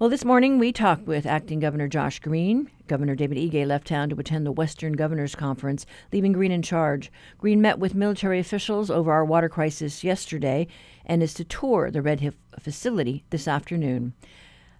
Well, 0.00 0.10
this 0.10 0.24
morning 0.24 0.60
we 0.60 0.70
talked 0.70 1.08
with 1.08 1.26
Acting 1.26 1.58
Governor 1.58 1.88
Josh 1.88 2.20
Green. 2.20 2.70
Governor 2.86 3.16
David 3.16 3.36
Ige 3.36 3.66
left 3.66 3.88
town 3.88 4.08
to 4.10 4.20
attend 4.20 4.46
the 4.46 4.52
Western 4.52 4.92
Governors 4.92 5.34
Conference, 5.34 5.86
leaving 6.12 6.30
Green 6.30 6.52
in 6.52 6.62
charge. 6.62 7.10
Green 7.36 7.60
met 7.60 7.80
with 7.80 7.96
military 7.96 8.38
officials 8.38 8.92
over 8.92 9.10
our 9.10 9.24
water 9.24 9.48
crisis 9.48 10.04
yesterday 10.04 10.68
and 11.04 11.20
is 11.20 11.34
to 11.34 11.42
tour 11.42 11.90
the 11.90 12.00
Red 12.00 12.20
Hill 12.20 12.34
facility 12.60 13.24
this 13.30 13.48
afternoon. 13.48 14.12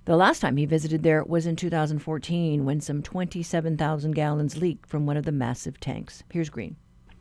The 0.05 0.15
last 0.15 0.39
time 0.39 0.57
he 0.57 0.67
visited 0.67 1.03
there 1.03 1.25
was 1.25 1.47
in 1.47 1.57
2014 1.57 2.65
when 2.65 2.81
some 2.81 3.03
27,000 3.03 4.13
gallons 4.13 4.57
leaked 4.57 4.89
from 4.89 5.05
one 5.05 5.17
of 5.17 5.25
the 5.25 5.33
massive 5.33 5.81
tanks. 5.81 6.23
Here's 6.31 6.49
Green. 6.49 6.77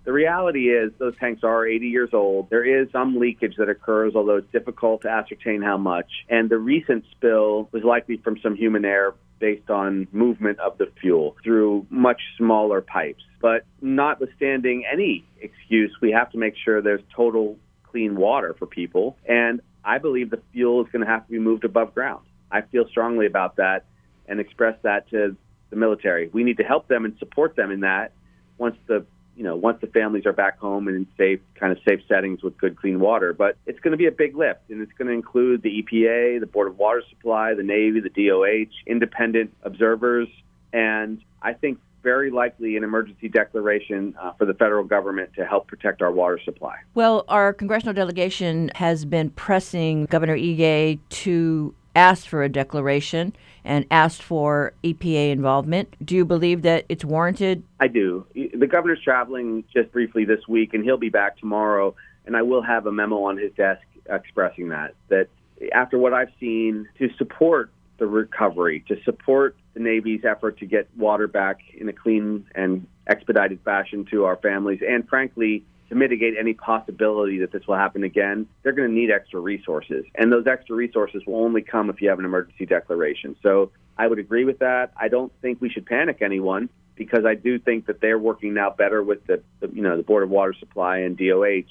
The 0.08 0.14
reality 0.14 0.70
is 0.70 0.94
those 1.00 1.18
tanks 1.18 1.44
are 1.44 1.68
80 1.68 1.88
years 1.88 2.12
old. 2.14 2.50
There 2.50 2.64
is 2.64 2.89
some 2.94 3.20
leakage 3.20 3.56
that 3.57 3.68
occurs, 3.68 4.16
although 4.16 4.38
it's 4.38 4.52
difficult 4.54 5.02
to 5.02 5.10
ascertain 5.10 5.62
how 5.62 5.76
much. 5.76 6.10
And 6.30 6.50
the 6.50 6.57
recent 6.57 7.04
spill 7.12 7.68
was 7.74 7.84
likely 7.84 8.16
from 8.16 8.39
some 8.42 8.56
human 8.56 8.86
error 8.86 9.16
based 9.39 9.70
on 9.70 10.07
movement 10.14 10.62
of 10.62 10.78
the 10.78 10.89
fuel 11.01 11.36
through 11.43 11.88
much 11.89 12.21
smaller 12.38 12.79
pipes. 12.79 13.21
But 13.42 13.65
notwithstanding 13.82 14.86
any 14.89 15.25
excuse, 15.42 15.93
we 16.01 16.12
have 16.12 16.32
to 16.32 16.37
make 16.37 16.54
sure 16.56 16.82
there's 16.82 17.04
total 17.14 17.57
clean 17.84 18.15
water 18.15 18.56
for 18.57 18.65
people. 18.65 19.18
And 19.28 19.60
I 19.84 19.98
believe 19.98 20.29
the 20.29 20.42
fuel 20.54 20.86
is 20.86 20.87
going 20.89 21.04
to 21.04 21.12
have 21.12 21.26
to 21.26 21.32
be 21.34 21.39
moved 21.39 21.65
above 21.65 21.93
ground. 21.93 22.26
I 22.50 22.62
feel 22.62 22.87
strongly 22.87 23.26
about 23.26 23.57
that 23.57 23.84
and 24.26 24.39
express 24.39 24.78
that 24.84 25.10
to 25.10 25.36
the 25.70 25.76
military. 25.76 26.29
We 26.29 26.46
need 26.46 26.56
to 26.60 26.64
help 26.64 26.87
them 26.87 27.04
and 27.04 27.18
support 27.20 27.57
them 27.57 27.71
in 27.71 27.82
that 27.82 28.14
once 28.57 28.78
the 28.87 29.06
you 29.37 29.43
know, 29.43 29.55
once 29.55 29.79
the 29.82 29.87
families 29.87 30.25
are 30.25 30.33
back 30.33 30.57
home 30.57 30.87
and 30.87 30.97
in 30.97 31.07
safe, 31.15 31.39
kind 31.55 31.71
of 31.71 31.78
safe 31.87 32.02
settings 32.08 32.41
with 32.41 32.58
good, 32.58 32.75
clean 32.75 33.00
water. 33.00 33.33
But 33.33 33.55
it's 33.67 33.80
going 33.80 33.91
to 33.91 33.97
be 33.97 34.08
a 34.08 34.11
big 34.11 34.36
lift, 34.36 34.69
and 34.69 34.81
it's 34.81 34.91
going 34.94 35.08
to 35.08 35.14
include 35.14 35.61
the 35.61 35.83
EPA, 35.83 36.39
the 36.39 36.47
Board 36.47 36.67
of 36.67 36.78
Water 36.80 37.03
Supply, 37.09 37.53
the 37.53 37.64
Navy, 37.64 38.00
the 38.00 38.09
DOH, 38.09 38.72
independent 38.88 39.53
observers, 39.61 40.28
and 40.73 41.22
I 41.42 41.53
think 41.53 41.80
very 42.03 42.31
likely 42.31 42.78
an 42.78 42.84
emergency 42.84 43.28
declaration 43.28 44.16
uh, 44.20 44.31
for 44.34 44.45
the 44.45 44.53
federal 44.53 44.84
government 44.84 45.30
to 45.36 45.45
help 45.45 45.67
protect 45.67 46.02
our 46.02 46.12
water 46.12 46.40
supply. 46.44 46.75
Well, 46.95 47.25
our 47.28 47.53
congressional 47.53 47.94
delegation 47.94 48.72
has 48.75 49.03
been 49.06 49.30
pressing 49.31 50.06
Governor 50.06 50.38
Ige 50.38 51.00
to 51.09 51.75
ask 51.98 52.28
for 52.28 52.44
a 52.44 52.50
declaration 52.50 53.36
and 53.66 53.86
asked 53.90 54.22
for 54.22 54.73
EPA 54.84 55.31
involvement. 55.31 55.94
Do 56.06 56.16
you 56.16 56.23
believe 56.23 56.62
that 56.62 56.86
it's 56.88 57.03
warranted? 57.03 57.64
I 57.80 57.88
do. 57.88 58.26
The 58.34 58.67
governor's 58.67 59.02
traveling 59.02 59.64
just 59.73 59.92
briefly 59.92 60.23
this 60.23 60.48
week, 60.48 60.73
and 60.73 60.84
he'll 60.84 60.98
be 60.98 61.09
back 61.09 61.38
tomorrow. 61.38 61.95
And 62.25 62.38
I 62.38 62.44
will 62.44 62.62
have 62.62 62.86
a 62.86 62.92
memo 62.92 63.23
on 63.23 63.38
his 63.38 63.52
desk 63.53 63.81
expressing 64.09 64.70
that. 64.70 64.94
That 65.09 65.28
after 65.73 65.98
what 65.98 66.14
I've 66.14 66.31
seen, 66.40 66.88
to 67.00 67.09
support 67.18 67.72
the 67.98 68.06
recovery, 68.06 68.86
to 68.88 69.02
support 69.03 69.56
the 69.73 69.80
Navy's 69.80 70.23
effort 70.23 70.59
to 70.59 70.68
get 70.68 70.88
water 70.95 71.28
back 71.28 71.62
in 71.73 71.90
a 71.90 71.94
clean 71.94 72.45
and 72.53 72.86
expedited 73.08 73.59
fashion 73.66 74.06
to 74.12 74.25
our 74.25 74.36
families, 74.36 74.81
and 74.88 75.08
frankly, 75.09 75.64
to 75.90 75.96
mitigate 75.96 76.36
any 76.38 76.54
possibility 76.54 77.40
that 77.40 77.52
this 77.52 77.66
will 77.68 77.76
happen 77.76 78.04
again, 78.04 78.48
they're 78.62 78.74
going 78.74 78.90
to 78.90 78.94
need 78.94 79.10
extra 79.12 79.40
resources. 79.40 80.06
And 80.16 80.32
those 80.32 80.48
extra 80.48 80.76
resources 80.76 81.24
will 81.26 81.44
only 81.44 81.62
come 81.62 81.90
if 81.90 82.02
you 82.02 82.10
have 82.10 82.20
an 82.20 82.26
emergency 82.26 82.66
declaration. 82.66 83.36
So 83.42 83.72
I 83.98 84.08
would 84.08 84.20
agree 84.20 84.46
with 84.46 84.60
that. 84.60 84.92
I 84.98 85.08
don't 85.08 85.32
think 85.42 85.62
we 85.62 85.70
should 85.70 85.86
panic 85.86 86.22
anyone 86.22 86.70
because 86.96 87.26
I 87.26 87.36
do 87.36 87.60
think 87.60 87.86
that 87.86 88.02
they're 88.02 88.20
working 88.20 88.54
now 88.54 88.72
better 88.72 89.02
with 89.04 89.26
the, 89.28 89.42
the 89.60 89.70
you 89.70 89.82
know 89.82 89.96
the 89.96 90.04
Board 90.04 90.24
of 90.24 90.30
Water 90.30 90.54
Supply 90.60 91.00
and 91.00 91.18
DOH. 91.18 91.70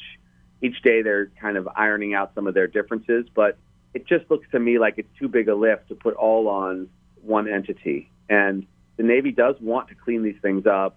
Each 0.63 0.81
day 0.83 1.03
they're 1.03 1.27
kind 1.41 1.57
of 1.57 1.69
ironing 1.77 2.15
out 2.15 2.33
some 2.35 2.47
of 2.47 2.55
their 2.55 2.67
differences, 2.67 3.27
but 3.35 3.59
it 3.93 4.07
just 4.07 4.31
looks 4.31 4.47
to 4.53 4.59
me 4.59 4.79
like 4.79 4.95
it's 4.97 5.19
too 5.19 5.29
big 5.29 5.49
a 5.49 5.55
lift 5.55 5.89
to 5.89 5.95
put 5.95 6.15
all 6.15 6.49
on 6.49 6.89
one 7.23 7.49
entity. 7.49 8.11
And 8.29 8.67
the 8.97 9.03
Navy 9.03 9.33
does 9.33 9.57
want 9.61 9.89
to 9.89 9.95
clean 9.95 10.23
these 10.23 10.41
things 10.41 10.67
up 10.67 10.97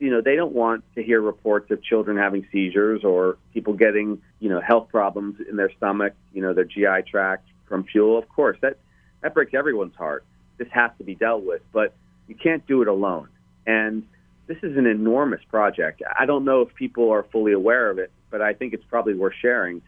you 0.00 0.10
know, 0.10 0.22
they 0.22 0.34
don't 0.34 0.54
want 0.54 0.82
to 0.94 1.02
hear 1.02 1.20
reports 1.20 1.70
of 1.70 1.82
children 1.82 2.16
having 2.16 2.46
seizures 2.50 3.04
or 3.04 3.36
people 3.52 3.74
getting, 3.74 4.20
you 4.40 4.48
know, 4.48 4.60
health 4.60 4.88
problems 4.88 5.36
in 5.48 5.56
their 5.56 5.70
stomach, 5.76 6.14
you 6.32 6.40
know, 6.40 6.54
their 6.54 6.64
GI 6.64 7.08
tract 7.08 7.46
from 7.68 7.84
fuel. 7.84 8.18
Of 8.18 8.28
course, 8.28 8.56
that 8.62 8.78
that 9.20 9.34
breaks 9.34 9.52
everyone's 9.52 9.94
heart. 9.94 10.24
This 10.56 10.68
has 10.72 10.90
to 10.98 11.04
be 11.04 11.14
dealt 11.14 11.44
with, 11.44 11.60
but 11.72 11.94
you 12.28 12.34
can't 12.34 12.66
do 12.66 12.80
it 12.80 12.88
alone. 12.88 13.28
And 13.66 14.06
this 14.46 14.56
is 14.62 14.76
an 14.78 14.86
enormous 14.86 15.42
project. 15.50 16.02
I 16.18 16.24
don't 16.24 16.44
know 16.44 16.62
if 16.62 16.74
people 16.74 17.10
are 17.10 17.24
fully 17.24 17.52
aware 17.52 17.90
of 17.90 17.98
it, 17.98 18.10
but 18.30 18.40
I 18.40 18.54
think 18.54 18.72
it's 18.72 18.84
probably 18.88 19.14
worth 19.14 19.34
sharing. 19.40 19.82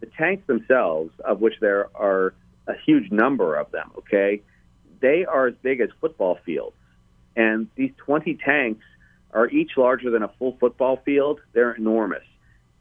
The 0.00 0.06
tanks 0.06 0.46
themselves, 0.46 1.10
of 1.24 1.40
which 1.40 1.54
there 1.60 1.88
are 1.96 2.32
a 2.68 2.74
huge 2.86 3.10
number 3.10 3.56
of 3.56 3.72
them, 3.72 3.90
okay, 3.98 4.40
they 5.00 5.24
are 5.24 5.48
as 5.48 5.54
big 5.62 5.80
as 5.80 5.90
football 6.00 6.38
fields. 6.44 6.76
And 7.34 7.68
these 7.74 7.92
20 7.98 8.34
tanks 8.44 8.84
are 9.32 9.48
each 9.48 9.72
larger 9.76 10.10
than 10.10 10.22
a 10.22 10.28
full 10.38 10.56
football 10.58 10.96
field. 11.04 11.40
They're 11.52 11.72
enormous, 11.72 12.24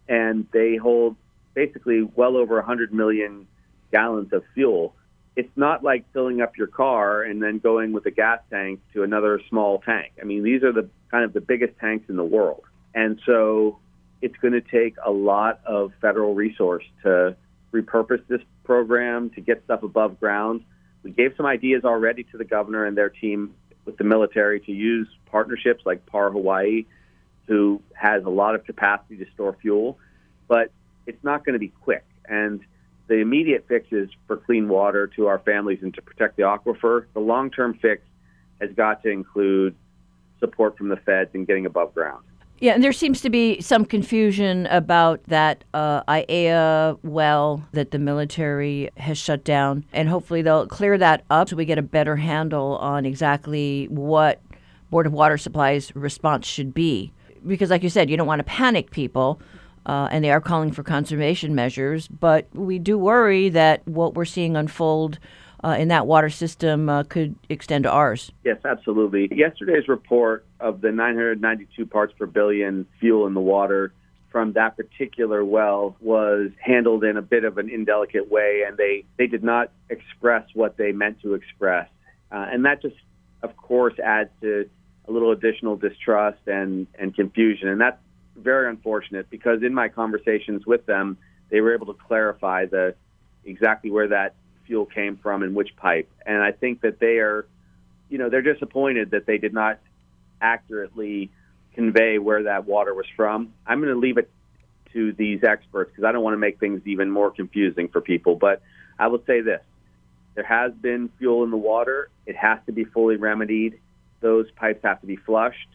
and 0.08 0.48
they 0.52 0.76
hold 0.76 1.16
basically 1.54 2.04
well 2.16 2.38
over 2.38 2.56
100 2.56 2.94
million 2.94 3.48
gallons 3.92 4.32
of 4.34 4.44
fuel. 4.54 4.96
It's 5.36 5.56
not 5.56 5.84
like 5.84 6.06
filling 6.14 6.42
up 6.42 6.58
your 6.58 6.68
car 6.68 7.24
and 7.24 7.42
then 7.42 7.60
going 7.60 7.92
with 7.92 8.06
a 8.06 8.12
gas 8.12 8.40
tank 8.50 8.80
to 8.94 9.04
another 9.04 9.42
small 9.50 9.80
tank. 9.80 10.14
I 10.22 10.26
mean, 10.26 10.44
these 10.44 10.64
are 10.64 10.72
the 10.72 10.90
kind 11.12 11.24
of 11.24 11.34
the 11.34 11.42
biggest 11.42 11.78
tanks 11.80 12.10
in 12.10 12.16
the 12.16 12.24
world, 12.24 12.64
and 12.94 13.20
so 13.26 13.80
it's 14.22 14.36
going 14.38 14.54
to 14.54 14.62
take 14.62 14.96
a 15.06 15.12
lot 15.12 15.60
of 15.66 15.92
federal 16.02 16.34
resource 16.34 16.84
to 17.04 17.36
repurpose 17.74 18.26
this 18.28 18.42
program 18.64 19.30
to 19.32 19.42
get 19.42 19.64
stuff 19.66 19.84
above 19.84 20.20
ground. 20.20 20.64
We 21.04 21.12
gave 21.12 21.34
some 21.38 21.46
ideas 21.46 21.84
already 21.86 22.24
to 22.26 22.38
the 22.38 22.44
governor 22.44 22.86
and 22.86 22.98
their 22.98 23.10
team 23.10 23.54
with 23.88 23.98
the 23.98 24.04
military 24.04 24.60
to 24.60 24.72
use 24.72 25.08
partnerships 25.26 25.84
like 25.86 26.06
Par 26.06 26.30
Hawaii, 26.30 26.86
who 27.48 27.82
has 27.96 28.24
a 28.26 28.30
lot 28.30 28.54
of 28.54 28.66
capacity 28.66 29.18
to 29.18 29.26
store 29.34 29.58
fuel, 29.60 29.98
but 30.48 30.72
it's 31.08 31.24
not 31.24 31.44
going 31.44 31.54
to 31.54 31.60
be 31.60 31.70
quick. 31.82 32.06
And 32.28 32.60
the 33.08 33.16
immediate 33.16 33.66
fix 33.68 33.88
is 33.92 34.10
for 34.28 34.38
clean 34.38 34.68
water 34.68 35.08
to 35.16 35.28
our 35.28 35.40
families 35.40 35.80
and 35.82 35.94
to 35.96 36.02
protect 36.02 36.36
the 36.36 36.44
aquifer. 36.44 37.06
The 37.14 37.22
long 37.22 37.50
term 37.50 37.80
fix 37.82 38.04
has 38.60 38.70
got 38.76 39.02
to 39.04 39.10
include 39.10 39.76
support 40.40 40.78
from 40.78 40.90
the 40.90 40.98
feds 40.98 41.32
and 41.34 41.48
getting 41.48 41.66
above 41.66 41.94
ground. 41.94 42.26
Yeah, 42.60 42.74
and 42.74 42.84
there 42.84 42.94
seems 42.94 43.22
to 43.22 43.30
be 43.30 43.62
some 43.62 43.86
confusion 43.86 44.66
about 44.68 45.24
that 45.26 45.64
uh, 45.76 46.02
Aiea 46.06 46.98
well 47.04 47.64
that 47.74 47.92
the 47.92 48.00
military 48.00 48.90
has 48.98 49.20
shut 49.20 49.44
down, 49.44 49.86
and 49.94 50.10
hopefully 50.10 50.42
they'll 50.42 50.66
clear 50.66 50.98
that 50.98 51.24
up 51.30 51.50
so 51.50 51.56
we 51.56 51.66
get 51.66 51.78
a 51.78 51.84
better 51.84 52.16
handle 52.16 52.78
on 52.78 53.06
exactly 53.06 53.86
what 53.92 54.42
Board 54.90 55.06
of 55.06 55.14
Water 55.14 55.38
Supply's 55.38 55.96
response 55.96 56.48
should 56.48 56.74
be. 56.74 57.12
Because, 57.46 57.70
like 57.70 57.84
you 57.84 57.90
said, 57.90 58.10
you 58.10 58.18
don't 58.18 58.26
want 58.26 58.40
to 58.40 58.44
panic 58.44 58.90
people, 58.90 59.40
uh, 59.86 60.08
and 60.12 60.24
they 60.24 60.32
are 60.32 60.42
calling 60.42 60.72
for 60.72 60.82
conservation 60.82 61.54
measures, 61.54 62.08
but 62.08 62.48
we 62.54 62.80
do 62.80 62.98
worry 62.98 63.50
that 63.50 63.88
what 63.88 64.16
we're 64.16 64.26
seeing 64.26 64.58
unfold 64.58 65.20
uh, 65.64 65.76
in 65.80 65.88
that 65.88 66.08
water 66.08 66.30
system 66.30 66.90
uh, 66.90 67.04
could 67.04 67.36
extend 67.50 67.84
to 67.84 67.92
ours. 67.92 68.32
Yes, 68.44 68.58
absolutely. 68.64 69.30
Yesterday's 69.32 69.88
report 69.88 70.46
of 70.60 70.82
the 70.82 70.92
992 70.92 71.86
parts 71.86 72.14
per 72.18 72.26
billion 72.26 72.86
fuel 73.00 73.28
in 73.28 73.34
the 73.34 73.42
water 73.42 73.94
from 74.32 74.54
that 74.54 74.76
particular 74.76 75.44
well 75.44 75.96
was 76.00 76.52
handled 76.60 77.04
in 77.04 77.18
a 77.18 77.22
bit 77.22 77.44
of 77.44 77.58
an 77.58 77.70
indelicate 77.70 78.30
way, 78.30 78.64
and 78.68 78.78
they, 78.78 79.06
they 79.18 79.28
did 79.28 79.44
not 79.44 79.72
express 79.90 80.44
what 80.54 80.78
they 80.78 80.92
meant 80.92 81.22
to 81.22 81.34
express. 81.34 81.90
Uh, 82.32 82.46
and 82.52 82.66
that 82.66 82.82
just, 82.82 82.96
of 83.42 83.56
course, 83.56 83.98
adds 84.00 84.30
to 84.42 84.70
a 85.08 85.12
little 85.12 85.32
additional 85.32 85.78
distrust 85.78 86.40
and, 86.46 86.88
and 87.00 87.16
confusion. 87.16 87.70
And 87.70 87.80
that's 87.80 88.00
very 88.36 88.70
unfortunate 88.70 89.30
because 89.30 89.64
in 89.64 89.74
my 89.74 89.88
conversations 89.88 90.66
with 90.66 90.86
them, 90.86 91.18
they 91.50 91.62
were 91.62 91.74
able 91.74 91.88
to 91.88 91.94
clarify 91.94 92.66
the 92.66 92.96
exactly 93.46 93.90
where 93.90 94.10
that 94.10 94.36
fuel 94.68 94.86
came 94.86 95.18
from 95.18 95.42
and 95.42 95.56
which 95.56 95.76
pipe. 95.76 96.10
And 96.26 96.44
I 96.44 96.52
think 96.52 96.82
that 96.82 97.00
they 97.00 97.18
are, 97.18 97.48
you 98.10 98.18
know, 98.18 98.30
they're 98.30 98.42
disappointed 98.42 99.12
that 99.12 99.26
they 99.26 99.38
did 99.38 99.54
not 99.54 99.80
accurately 100.42 101.32
convey 101.74 102.20
where 102.20 102.44
that 102.44 102.66
water 102.66 102.94
was 102.94 103.06
from. 103.16 103.54
I'm 103.66 103.80
going 103.80 103.94
to 103.94 104.00
leave 104.00 104.18
it 104.18 104.30
to 104.94 105.14
these 105.14 105.44
experts 105.44 105.92
because 105.92 106.08
I 106.08 106.12
don't 106.12 106.24
want 106.24 106.34
to 106.34 106.40
make 106.40 106.60
things 106.60 106.82
even 106.86 107.10
more 107.10 107.32
confusing 107.32 107.88
for 107.88 108.02
people. 108.02 108.36
But 108.36 108.62
I 109.00 109.08
will 109.08 109.24
say 109.26 109.42
this 109.42 109.62
there 110.36 110.44
has 110.44 110.72
been 110.74 111.10
fuel 111.18 111.44
in 111.44 111.52
the 111.52 111.58
water, 111.58 112.10
it 112.26 112.36
has 112.36 112.60
to 112.68 112.72
be 112.72 112.84
fully 112.84 113.16
remedied. 113.16 113.80
Those 114.20 114.50
pipes 114.52 114.80
have 114.84 115.02
to 115.02 115.08
be 115.08 115.16
flushed. 115.16 115.68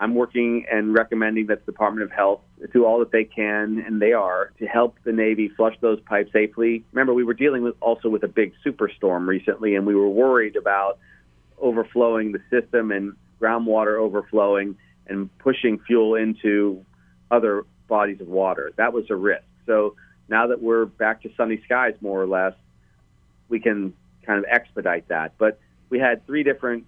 I'm 0.00 0.14
working 0.14 0.66
and 0.70 0.94
recommending 0.94 1.46
that 1.46 1.64
the 1.66 1.72
Department 1.72 2.04
of 2.04 2.12
Health 2.12 2.40
do 2.72 2.84
all 2.84 2.98
that 2.98 3.12
they 3.12 3.24
can, 3.24 3.82
and 3.86 4.00
they 4.00 4.12
are, 4.12 4.52
to 4.58 4.66
help 4.66 4.96
the 5.04 5.12
Navy 5.12 5.48
flush 5.48 5.76
those 5.80 6.00
pipes 6.00 6.32
safely. 6.32 6.84
Remember, 6.92 7.14
we 7.14 7.24
were 7.24 7.34
dealing 7.34 7.62
with 7.62 7.74
also 7.80 8.08
with 8.08 8.22
a 8.24 8.28
big 8.28 8.52
superstorm 8.64 9.26
recently, 9.26 9.74
and 9.74 9.86
we 9.86 9.94
were 9.94 10.08
worried 10.08 10.56
about 10.56 10.98
overflowing 11.60 12.32
the 12.32 12.40
system 12.50 12.90
and 12.90 13.14
groundwater 13.40 13.98
overflowing 13.98 14.76
and 15.06 15.30
pushing 15.38 15.78
fuel 15.80 16.14
into 16.14 16.84
other 17.30 17.64
bodies 17.88 18.20
of 18.20 18.28
water. 18.28 18.72
That 18.76 18.92
was 18.92 19.04
a 19.10 19.16
risk. 19.16 19.44
So 19.66 19.94
now 20.28 20.48
that 20.48 20.60
we're 20.60 20.86
back 20.86 21.22
to 21.22 21.30
sunny 21.36 21.60
skies, 21.64 21.94
more 22.00 22.20
or 22.20 22.26
less, 22.26 22.54
we 23.48 23.60
can 23.60 23.94
kind 24.24 24.38
of 24.38 24.44
expedite 24.50 25.08
that. 25.08 25.32
But 25.38 25.58
we 25.88 25.98
had 25.98 26.26
three 26.26 26.42
different, 26.42 26.84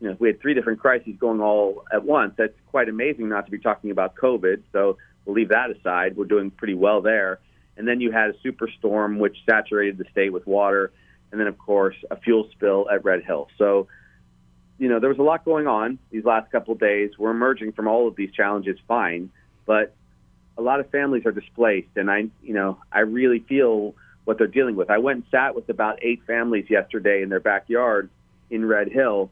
you 0.00 0.08
know, 0.08 0.16
we 0.18 0.28
had 0.28 0.40
three 0.40 0.54
different 0.54 0.80
crises 0.80 1.14
going 1.18 1.40
all 1.40 1.84
at 1.92 2.04
once. 2.04 2.34
That's 2.36 2.54
quite 2.70 2.88
amazing 2.88 3.28
not 3.28 3.46
to 3.46 3.50
be 3.50 3.58
talking 3.58 3.90
about 3.90 4.14
COVID. 4.14 4.62
So 4.72 4.96
we'll 5.24 5.34
leave 5.34 5.48
that 5.48 5.70
aside. 5.70 6.16
We're 6.16 6.26
doing 6.26 6.50
pretty 6.50 6.74
well 6.74 7.00
there. 7.00 7.40
And 7.76 7.86
then 7.86 8.00
you 8.00 8.10
had 8.10 8.30
a 8.30 8.34
superstorm 8.46 9.18
which 9.18 9.36
saturated 9.48 9.98
the 9.98 10.04
state 10.10 10.32
with 10.32 10.46
water, 10.46 10.92
and 11.30 11.40
then 11.40 11.46
of 11.46 11.58
course 11.58 11.96
a 12.10 12.16
fuel 12.16 12.48
spill 12.52 12.88
at 12.90 13.04
Red 13.04 13.22
Hill. 13.24 13.48
So, 13.56 13.88
you 14.78 14.88
know, 14.88 15.00
there 15.00 15.08
was 15.08 15.18
a 15.18 15.22
lot 15.22 15.44
going 15.44 15.66
on 15.66 15.98
these 16.10 16.24
last 16.24 16.50
couple 16.50 16.72
of 16.74 16.80
days. 16.80 17.12
We're 17.18 17.30
emerging 17.30 17.72
from 17.72 17.88
all 17.88 18.08
of 18.08 18.16
these 18.16 18.32
challenges 18.32 18.78
fine, 18.86 19.30
but 19.66 19.94
a 20.56 20.62
lot 20.62 20.80
of 20.80 20.90
families 20.90 21.24
are 21.24 21.32
displaced, 21.32 21.96
and 21.96 22.10
I, 22.10 22.26
you 22.42 22.52
know, 22.52 22.78
I 22.90 23.00
really 23.00 23.38
feel 23.40 23.94
what 24.24 24.38
they're 24.38 24.48
dealing 24.48 24.74
with. 24.74 24.90
I 24.90 24.98
went 24.98 25.16
and 25.16 25.24
sat 25.30 25.54
with 25.54 25.68
about 25.68 26.00
eight 26.02 26.22
families 26.26 26.66
yesterday 26.68 27.22
in 27.22 27.28
their 27.28 27.40
backyard 27.40 28.10
in 28.50 28.64
Red 28.64 28.88
Hill, 28.88 29.30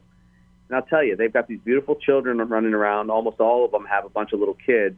and 0.69 0.75
I'll 0.75 0.85
tell 0.85 1.03
you, 1.03 1.15
they've 1.15 1.31
got 1.31 1.47
these 1.47 1.59
beautiful 1.63 1.95
children 1.95 2.37
running 2.37 2.73
around. 2.73 3.09
Almost 3.09 3.39
all 3.39 3.65
of 3.65 3.71
them 3.71 3.85
have 3.85 4.05
a 4.05 4.09
bunch 4.09 4.33
of 4.33 4.39
little 4.39 4.57
kids, 4.65 4.97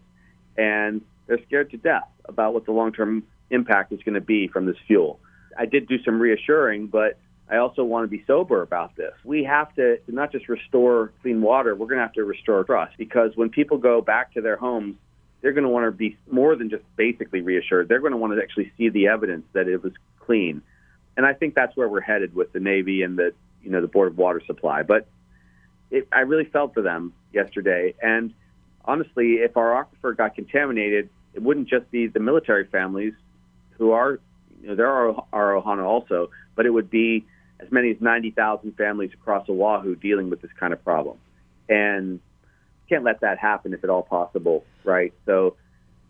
and 0.57 1.01
they're 1.27 1.43
scared 1.45 1.71
to 1.71 1.77
death 1.77 2.09
about 2.25 2.53
what 2.53 2.65
the 2.65 2.71
long-term 2.71 3.23
impact 3.51 3.91
is 3.91 3.99
going 4.03 4.15
to 4.15 4.21
be 4.21 4.47
from 4.47 4.65
this 4.65 4.77
fuel. 4.87 5.19
I 5.57 5.65
did 5.65 5.87
do 5.87 6.01
some 6.03 6.19
reassuring, 6.19 6.87
but 6.87 7.19
I 7.49 7.57
also 7.57 7.83
want 7.83 8.03
to 8.03 8.07
be 8.07 8.23
sober 8.25 8.61
about 8.61 8.95
this. 8.95 9.13
We 9.23 9.43
have 9.43 9.73
to 9.75 9.99
not 10.07 10.31
just 10.31 10.47
restore 10.49 11.11
clean 11.21 11.41
water, 11.41 11.75
we're 11.75 11.87
going 11.87 11.97
to 11.97 12.03
have 12.03 12.13
to 12.13 12.23
restore 12.23 12.63
trust 12.63 12.97
because 12.97 13.31
when 13.35 13.49
people 13.49 13.77
go 13.77 14.01
back 14.01 14.33
to 14.33 14.41
their 14.41 14.55
homes, 14.55 14.95
they're 15.41 15.53
going 15.53 15.63
to 15.63 15.69
want 15.69 15.85
to 15.85 15.91
be 15.91 16.17
more 16.29 16.55
than 16.55 16.69
just 16.69 16.83
basically 16.95 17.41
reassured. 17.41 17.87
They're 17.87 18.01
going 18.01 18.11
to 18.11 18.17
want 18.17 18.33
to 18.33 18.41
actually 18.41 18.71
see 18.77 18.89
the 18.89 19.07
evidence 19.07 19.45
that 19.53 19.67
it 19.67 19.83
was 19.83 19.93
clean. 20.19 20.61
And 21.17 21.25
I 21.25 21.33
think 21.33 21.55
that's 21.55 21.75
where 21.75 21.87
we're 21.87 22.01
headed 22.01 22.35
with 22.35 22.51
the 22.53 22.59
Navy 22.59 23.03
and 23.03 23.17
the 23.17 23.33
you 23.63 23.71
know 23.71 23.81
the 23.81 23.87
Board 23.87 24.09
of 24.09 24.17
Water 24.17 24.41
Supply. 24.45 24.83
But 24.83 25.07
it, 25.91 26.07
I 26.11 26.21
really 26.21 26.45
felt 26.45 26.73
for 26.73 26.81
them 26.81 27.13
yesterday. 27.33 27.93
And 28.01 28.33
honestly, 28.85 29.35
if 29.35 29.57
our 29.57 29.85
aquifer 29.85 30.15
got 30.15 30.35
contaminated, 30.35 31.09
it 31.33 31.41
wouldn't 31.41 31.67
just 31.67 31.89
be 31.91 32.07
the 32.07 32.19
military 32.19 32.65
families 32.65 33.13
who 33.71 33.91
are, 33.91 34.19
you 34.61 34.69
know, 34.69 34.75
there 34.75 34.89
are, 34.89 35.23
are 35.31 35.61
Ohana 35.61 35.83
also, 35.83 36.29
but 36.55 36.65
it 36.65 36.71
would 36.71 36.89
be 36.89 37.25
as 37.59 37.71
many 37.71 37.91
as 37.91 37.97
90,000 37.99 38.75
families 38.75 39.11
across 39.13 39.47
Oahu 39.49 39.95
dealing 39.95 40.29
with 40.29 40.41
this 40.41 40.51
kind 40.59 40.73
of 40.73 40.83
problem. 40.83 41.17
And 41.67 42.19
can't 42.87 43.03
let 43.03 43.21
that 43.21 43.37
happen 43.37 43.73
if 43.73 43.83
at 43.83 43.89
all 43.89 44.01
possible, 44.01 44.65
right? 44.83 45.13
So 45.25 45.55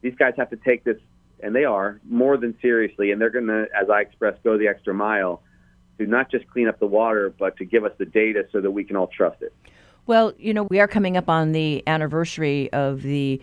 these 0.02 0.16
guys 0.16 0.34
have 0.38 0.50
to 0.52 0.56
take 0.56 0.84
this, 0.84 0.98
and 1.42 1.56
they 1.56 1.66
are, 1.66 2.00
more 2.08 2.38
than 2.38 2.58
seriously. 2.62 3.12
And 3.12 3.20
they're 3.20 3.30
going 3.30 3.48
to, 3.48 3.68
as 3.80 3.90
I 3.90 4.02
expressed, 4.02 4.42
go 4.44 4.58
the 4.58 4.68
extra 4.68 4.94
mile 4.94 5.42
to 5.98 6.06
not 6.06 6.32
just 6.32 6.48
clean 6.50 6.68
up 6.68 6.80
the 6.80 6.88
water, 6.88 7.34
but 7.38 7.58
to 7.58 7.66
give 7.66 7.84
us 7.84 7.92
the 7.98 8.06
data 8.06 8.48
so 8.52 8.62
that 8.62 8.72
we 8.72 8.84
can 8.84 8.96
all 8.96 9.08
trust 9.08 9.42
it. 9.42 9.54
Well, 10.10 10.34
you 10.40 10.56
know, 10.56 10.64
we 10.64 10.80
are 10.80 10.88
coming 10.88 11.18
up 11.18 11.30
on 11.30 11.52
the 11.52 11.84
anniversary 11.86 12.74
of 12.74 13.04
the 13.04 13.40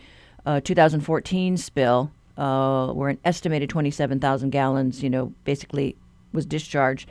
uh, 0.47 0.61
2014 0.63 1.59
spill 1.59 2.11
uh, 2.37 2.89
where 2.89 3.09
an 3.09 3.21
estimated 3.25 3.71
27,000 3.71 4.51
gallons, 4.51 5.01
you 5.01 5.09
know, 5.09 5.33
basically 5.45 5.95
was 6.33 6.45
discharged. 6.45 7.09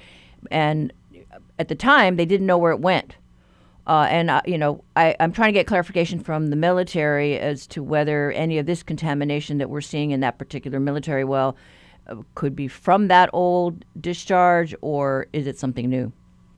And 0.51 0.91
at 1.57 1.69
the 1.69 1.75
time, 1.75 2.17
they 2.17 2.25
didn't 2.25 2.47
know 2.47 2.57
where 2.57 2.73
it 2.73 2.81
went. 2.81 3.15
Uh, 3.87 4.07
and, 4.09 4.29
uh, 4.29 4.41
you 4.45 4.57
know, 4.57 4.83
I, 4.97 5.15
I'm 5.21 5.31
trying 5.31 5.53
to 5.53 5.57
get 5.57 5.67
clarification 5.67 6.19
from 6.19 6.47
the 6.47 6.57
military 6.57 7.39
as 7.39 7.65
to 7.67 7.81
whether 7.81 8.33
any 8.33 8.57
of 8.57 8.65
this 8.65 8.83
contamination 8.83 9.57
that 9.59 9.69
we're 9.69 9.79
seeing 9.79 10.11
in 10.11 10.19
that 10.19 10.37
particular 10.37 10.81
military 10.81 11.23
well 11.23 11.55
uh, 12.09 12.17
could 12.33 12.57
be 12.57 12.67
from 12.67 13.07
that 13.07 13.29
old 13.31 13.85
discharge 14.01 14.75
or 14.81 15.27
is 15.31 15.47
it 15.47 15.57
something 15.57 15.89
new? 15.89 16.11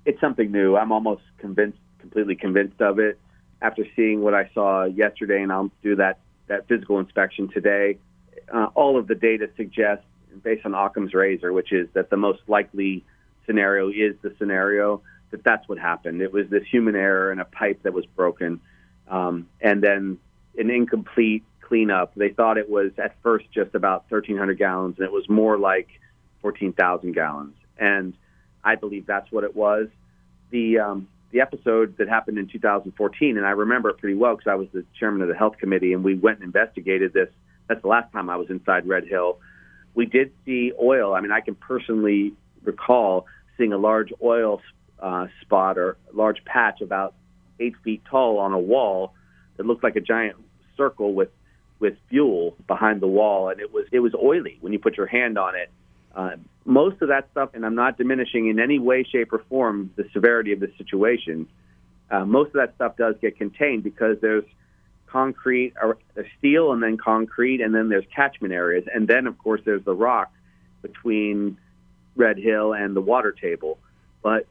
It's 0.07 0.19
something 0.19 0.51
new. 0.51 0.75
I'm 0.75 0.91
almost 0.91 1.21
convinced, 1.38 1.77
completely 2.07 2.36
convinced 2.36 2.81
of 2.81 3.00
it 3.00 3.19
after 3.62 3.86
seeing 3.95 4.21
what 4.21 4.33
I 4.33 4.50
saw 4.54 4.86
yesterday, 4.86 5.42
and 5.42 5.51
I'll 5.51 5.71
do 5.83 5.95
that, 5.95 6.19
that 6.48 6.68
physical 6.68 7.00
inspection 7.00 7.50
today 7.50 7.98
uh, 8.54 8.68
all 8.75 8.98
of 8.98 9.07
the 9.07 9.15
data 9.15 9.50
suggests, 9.56 10.06
based 10.44 10.65
on 10.65 10.74
Occam's 10.74 11.13
razor, 11.13 11.51
which 11.54 11.71
is 11.71 11.88
that 11.94 12.09
the 12.09 12.18
most 12.18 12.42
likely 12.48 13.04
scenario 13.45 13.89
is 13.89 14.15
the 14.21 14.33
scenario 14.38 15.01
that 15.31 15.44
that's 15.44 15.68
what 15.68 15.77
happened. 15.77 16.21
It 16.21 16.31
was 16.31 16.48
this 16.50 16.63
human 16.69 16.95
error 16.95 17.31
in 17.31 17.39
a 17.39 17.45
pipe 17.45 17.83
that 17.83 17.94
was 17.94 18.06
broken, 18.06 18.62
um, 19.07 19.48
and 19.62 19.81
then 19.81 20.19
an 20.57 20.69
incomplete 20.69 21.44
cleanup. 21.62 22.13
They 22.15 22.30
thought 22.30 22.57
it 22.57 22.69
was 22.69 22.92
at 22.98 23.15
first 23.21 23.45
just 23.51 23.75
about 23.75 24.06
1,300 24.10 24.57
gallons, 24.57 24.95
and 24.98 25.06
it 25.06 25.12
was 25.12 25.27
more 25.27 25.57
like 25.57 25.89
14,000 26.42 27.12
gallons. 27.13 27.56
And 27.77 28.13
I 28.63 28.75
believe 28.75 29.06
that's 29.06 29.31
what 29.31 29.44
it 29.44 29.56
was. 29.56 29.88
The 30.50 30.80
um, 30.80 31.07
the 31.31 31.41
episode 31.41 31.97
that 31.97 32.07
happened 32.07 32.38
in 32.38 32.47
2014, 32.47 33.38
and 33.38 33.45
I 33.45 33.51
remember 33.51 33.89
it 33.89 33.97
pretty 33.97 34.15
well 34.15 34.35
because 34.35 34.50
I 34.50 34.56
was 34.56 34.68
the 34.74 34.85
chairman 35.00 35.21
of 35.21 35.27
the 35.27 35.35
health 35.35 35.57
committee, 35.59 35.94
and 35.94 36.03
we 36.03 36.15
went 36.15 36.39
and 36.39 36.45
investigated 36.45 37.13
this 37.13 37.29
that's 37.68 37.81
the 37.81 37.88
last 37.88 38.12
time 38.12 38.29
I 38.29 38.38
was 38.38 38.50
inside 38.50 38.88
Red 38.88 39.06
Hill. 39.06 39.39
We 39.94 40.06
did 40.06 40.31
see 40.45 40.71
oil. 40.81 41.13
I 41.13 41.21
mean, 41.21 41.31
I 41.31 41.41
can 41.41 41.56
personally 41.56 42.33
recall 42.63 43.25
seeing 43.57 43.74
a 43.74 43.77
large 43.77 44.13
oil 44.21 44.62
uh, 45.00 45.27
spot 45.41 45.77
or 45.77 45.97
large 46.13 46.44
patch 46.45 46.81
about 46.81 47.13
eight 47.59 47.75
feet 47.83 48.01
tall 48.09 48.39
on 48.39 48.53
a 48.53 48.59
wall 48.59 49.13
that 49.57 49.65
looked 49.65 49.83
like 49.83 49.95
a 49.95 50.01
giant 50.01 50.38
circle 50.75 51.13
with 51.13 51.29
with 51.79 51.94
fuel 52.09 52.56
behind 52.68 53.01
the 53.01 53.07
wall, 53.07 53.50
and 53.50 53.59
it 53.59 53.71
was 53.74 53.85
it 53.91 54.00
was 54.00 54.13
oily 54.15 54.57
when 54.62 54.74
you 54.74 54.79
put 54.79 54.97
your 54.97 55.07
hand 55.07 55.38
on 55.38 55.56
it. 55.56 55.69
Uh, 56.17 56.31
most 56.65 56.99
of 57.03 57.09
that 57.09 57.29
stuff, 57.31 57.51
and 57.53 57.63
I'm 57.63 57.75
not 57.75 57.97
diminishing 57.97 58.47
in 58.47 58.59
any 58.59 58.79
way, 58.79 59.03
shape, 59.03 59.31
or 59.31 59.43
form 59.47 59.91
the 59.95 60.05
severity 60.13 60.51
of 60.51 60.59
the 60.59 60.71
situation. 60.75 61.47
Uh, 62.09 62.25
most 62.25 62.47
of 62.47 62.53
that 62.53 62.73
stuff 62.75 62.97
does 62.97 63.15
get 63.21 63.37
contained 63.37 63.83
because 63.83 64.17
there's 64.19 64.43
concrete 65.05 65.73
or 65.81 65.97
steel 66.39 66.73
and 66.73 66.81
then 66.81 66.97
concrete 66.97 67.61
and 67.61 67.73
then 67.73 67.87
there's 67.87 68.05
catchment 68.13 68.53
areas. 68.53 68.85
And 68.93 69.07
then 69.07 69.27
of 69.27 69.37
course 69.37 69.61
there's 69.63 69.83
the 69.85 69.93
rock 69.93 70.31
between 70.81 71.57
red 72.15 72.37
hill 72.37 72.73
and 72.73 72.95
the 72.95 73.01
water 73.01 73.31
table. 73.31 73.77
But 74.21 74.47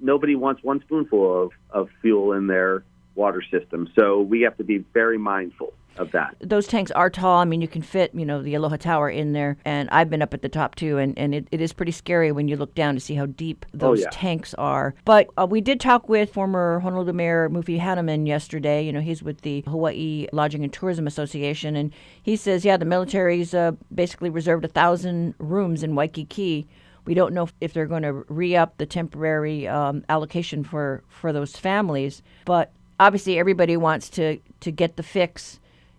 nobody 0.00 0.36
wants 0.36 0.62
one 0.62 0.80
spoonful 0.80 1.44
of, 1.44 1.50
of 1.70 1.88
fuel 2.00 2.32
in 2.32 2.46
their 2.46 2.84
water 3.14 3.42
system. 3.50 3.90
So 3.94 4.20
we 4.20 4.42
have 4.42 4.56
to 4.58 4.64
be 4.64 4.78
very 4.94 5.18
mindful 5.18 5.74
of 5.98 6.12
that. 6.12 6.36
Those 6.40 6.66
tanks 6.66 6.90
are 6.92 7.10
tall. 7.10 7.38
I 7.38 7.44
mean, 7.44 7.60
you 7.60 7.68
can 7.68 7.82
fit, 7.82 8.14
you 8.14 8.24
know, 8.24 8.42
the 8.42 8.54
Aloha 8.54 8.76
Tower 8.76 9.10
in 9.10 9.32
there. 9.32 9.56
And 9.64 9.88
I've 9.90 10.10
been 10.10 10.22
up 10.22 10.34
at 10.34 10.42
the 10.42 10.48
top 10.48 10.74
too, 10.74 10.98
and, 10.98 11.18
and 11.18 11.34
it, 11.34 11.48
it 11.50 11.60
is 11.60 11.72
pretty 11.72 11.92
scary 11.92 12.32
when 12.32 12.48
you 12.48 12.56
look 12.56 12.74
down 12.74 12.94
to 12.94 13.00
see 13.00 13.14
how 13.14 13.26
deep 13.26 13.66
oh, 13.74 13.78
those 13.78 14.00
oh, 14.00 14.02
yeah. 14.02 14.08
tanks 14.10 14.54
are. 14.54 14.94
But 15.04 15.28
uh, 15.36 15.46
we 15.48 15.60
did 15.60 15.80
talk 15.80 16.08
with 16.08 16.32
former 16.32 16.80
Honolulu 16.80 17.12
Mayor 17.12 17.48
Mufi 17.48 17.80
Hannemann 17.80 18.26
yesterday. 18.26 18.84
You 18.84 18.92
know, 18.92 19.00
he's 19.00 19.22
with 19.22 19.42
the 19.42 19.62
Hawaii 19.62 20.26
Lodging 20.32 20.64
and 20.64 20.72
Tourism 20.72 21.06
Association, 21.06 21.76
and 21.76 21.92
he 22.22 22.36
says, 22.36 22.64
yeah, 22.64 22.76
the 22.76 22.84
military's 22.84 23.54
uh, 23.54 23.72
basically 23.94 24.30
reserved 24.30 24.64
a 24.64 24.68
thousand 24.68 25.34
rooms 25.38 25.82
in 25.82 25.94
Waikiki. 25.94 26.66
We 27.04 27.14
don't 27.14 27.32
know 27.32 27.48
if 27.60 27.72
they're 27.72 27.86
going 27.86 28.02
to 28.02 28.12
re 28.28 28.54
up 28.54 28.76
the 28.76 28.84
temporary 28.84 29.66
um, 29.66 30.04
allocation 30.10 30.62
for, 30.62 31.02
for 31.08 31.32
those 31.32 31.56
families, 31.56 32.22
but 32.44 32.72
obviously 33.00 33.38
everybody 33.38 33.76
wants 33.78 34.10
to, 34.10 34.38
to 34.60 34.70
get 34.70 34.96
the 34.96 35.02
fix 35.02 35.58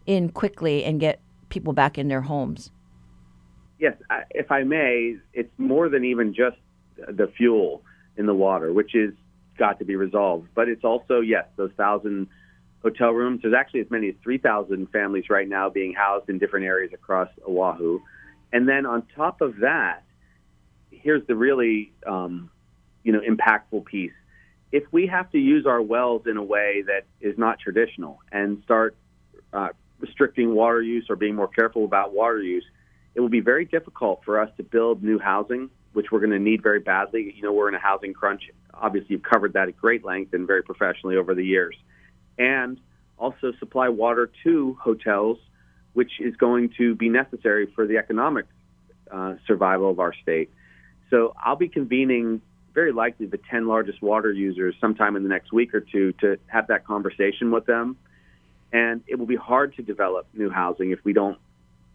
in 0.10 0.28
quickly 0.30 0.84
and 0.84 1.00
get 1.00 1.22
people 1.50 1.72
back 1.72 2.00
in 2.00 2.08
their 2.08 2.22
homes? 2.22 2.72
Yes, 3.78 3.94
if 4.32 4.52
I 4.52 4.64
may, 4.64 5.18
it's 5.34 5.54
more 5.60 5.88
than 5.88 6.04
even 6.04 6.34
just 6.34 6.58
the 6.98 7.32
fuel 7.38 7.84
in 8.18 8.26
the 8.26 8.34
water, 8.34 8.74
which 8.74 8.96
is 8.96 9.14
got 9.60 9.78
to 9.78 9.86
be 9.86 9.96
resolved. 9.96 10.50
But 10.56 10.68
it's 10.68 10.84
also 10.84 11.22
yes, 11.22 11.46
those 11.58 11.72
thousand 11.78 12.28
hotel 12.82 13.12
rooms. 13.12 13.42
There's 13.44 13.54
actually 13.54 13.82
as 13.82 13.92
many 13.92 14.10
as 14.10 14.16
three 14.24 14.40
thousand 14.40 14.90
families 14.92 15.26
right 15.30 15.48
now 15.48 15.70
being 15.70 15.94
housed 15.94 16.28
in 16.28 16.40
different 16.40 16.66
areas 16.66 16.92
across 16.92 17.30
Oahu, 17.48 18.00
and 18.52 18.68
then 18.68 18.88
on 18.88 19.04
top 19.16 19.42
of 19.42 19.58
that, 19.58 20.02
here's 20.90 21.26
the 21.28 21.36
really 21.36 21.94
um, 22.08 22.50
you 23.04 23.14
know 23.14 23.22
impactful 23.22 23.86
piece. 23.86 24.12
If 24.72 24.84
we 24.92 25.06
have 25.06 25.32
to 25.32 25.38
use 25.38 25.68
our 25.68 25.82
wells 25.82 26.24
in 26.26 26.36
a 26.36 26.44
way 26.44 26.84
that 26.88 27.06
is 27.22 27.38
not 27.38 27.60
traditional 27.60 28.20
and 28.32 28.62
start 28.66 28.96
uh, 29.54 29.70
restricting 30.00 30.54
water 30.54 30.82
use 30.82 31.08
or 31.10 31.16
being 31.16 31.36
more 31.36 31.48
careful 31.48 31.86
about 31.86 32.14
water 32.14 32.42
use, 32.42 32.66
it 33.16 33.20
will 33.20 33.30
be 33.30 33.42
very 33.42 33.66
difficult 33.66 34.22
for 34.24 34.40
us 34.40 34.50
to 34.58 34.64
build 34.64 35.04
new 35.04 35.20
housing, 35.20 35.70
which 35.94 36.12
we're 36.12 36.20
going 36.20 36.32
to 36.32 36.40
need 36.40 36.64
very 36.64 36.80
badly. 36.80 37.34
You 37.36 37.42
know, 37.42 37.54
we're 37.54 37.70
in 37.70 37.76
a 37.76 37.80
housing 37.80 38.14
crunch. 38.14 38.44
Obviously, 38.74 39.10
you've 39.10 39.24
covered 39.24 39.54
that 39.54 39.68
at 39.68 39.78
great 39.78 40.06
length 40.06 40.34
and 40.34 40.48
very 40.48 40.64
professionally 40.64 41.18
over 41.18 41.36
the 41.36 41.44
years. 41.44 41.76
And 42.38 42.80
also 43.18 43.52
supply 43.60 43.90
water 43.90 44.32
to 44.44 44.78
hotels, 44.82 45.38
which 45.94 46.12
is 46.20 46.36
going 46.36 46.72
to 46.78 46.96
be 46.96 47.10
necessary 47.10 47.68
for 47.76 47.86
the 47.86 47.98
economic 47.98 48.46
uh, 49.12 49.36
survival 49.46 49.90
of 49.90 50.00
our 50.00 50.14
state. 50.14 50.50
So 51.10 51.34
I'll 51.44 51.56
be 51.56 51.68
convening 51.68 52.42
very 52.74 52.94
likely 52.94 53.26
the 53.26 53.40
10 53.50 53.68
largest 53.68 54.02
water 54.02 54.32
users 54.32 54.76
sometime 54.80 55.16
in 55.16 55.24
the 55.24 55.30
next 55.30 55.52
week 55.52 55.74
or 55.74 55.82
two 55.82 56.14
to 56.22 56.38
have 56.48 56.68
that 56.68 56.86
conversation 56.86 57.52
with 57.52 57.66
them 57.66 57.98
and 58.72 59.02
it 59.08 59.18
will 59.18 59.26
be 59.26 59.36
hard 59.36 59.76
to 59.76 59.82
develop 59.82 60.28
new 60.34 60.50
housing 60.50 60.92
if 60.92 61.00
we 61.04 61.14
don't 61.14 61.38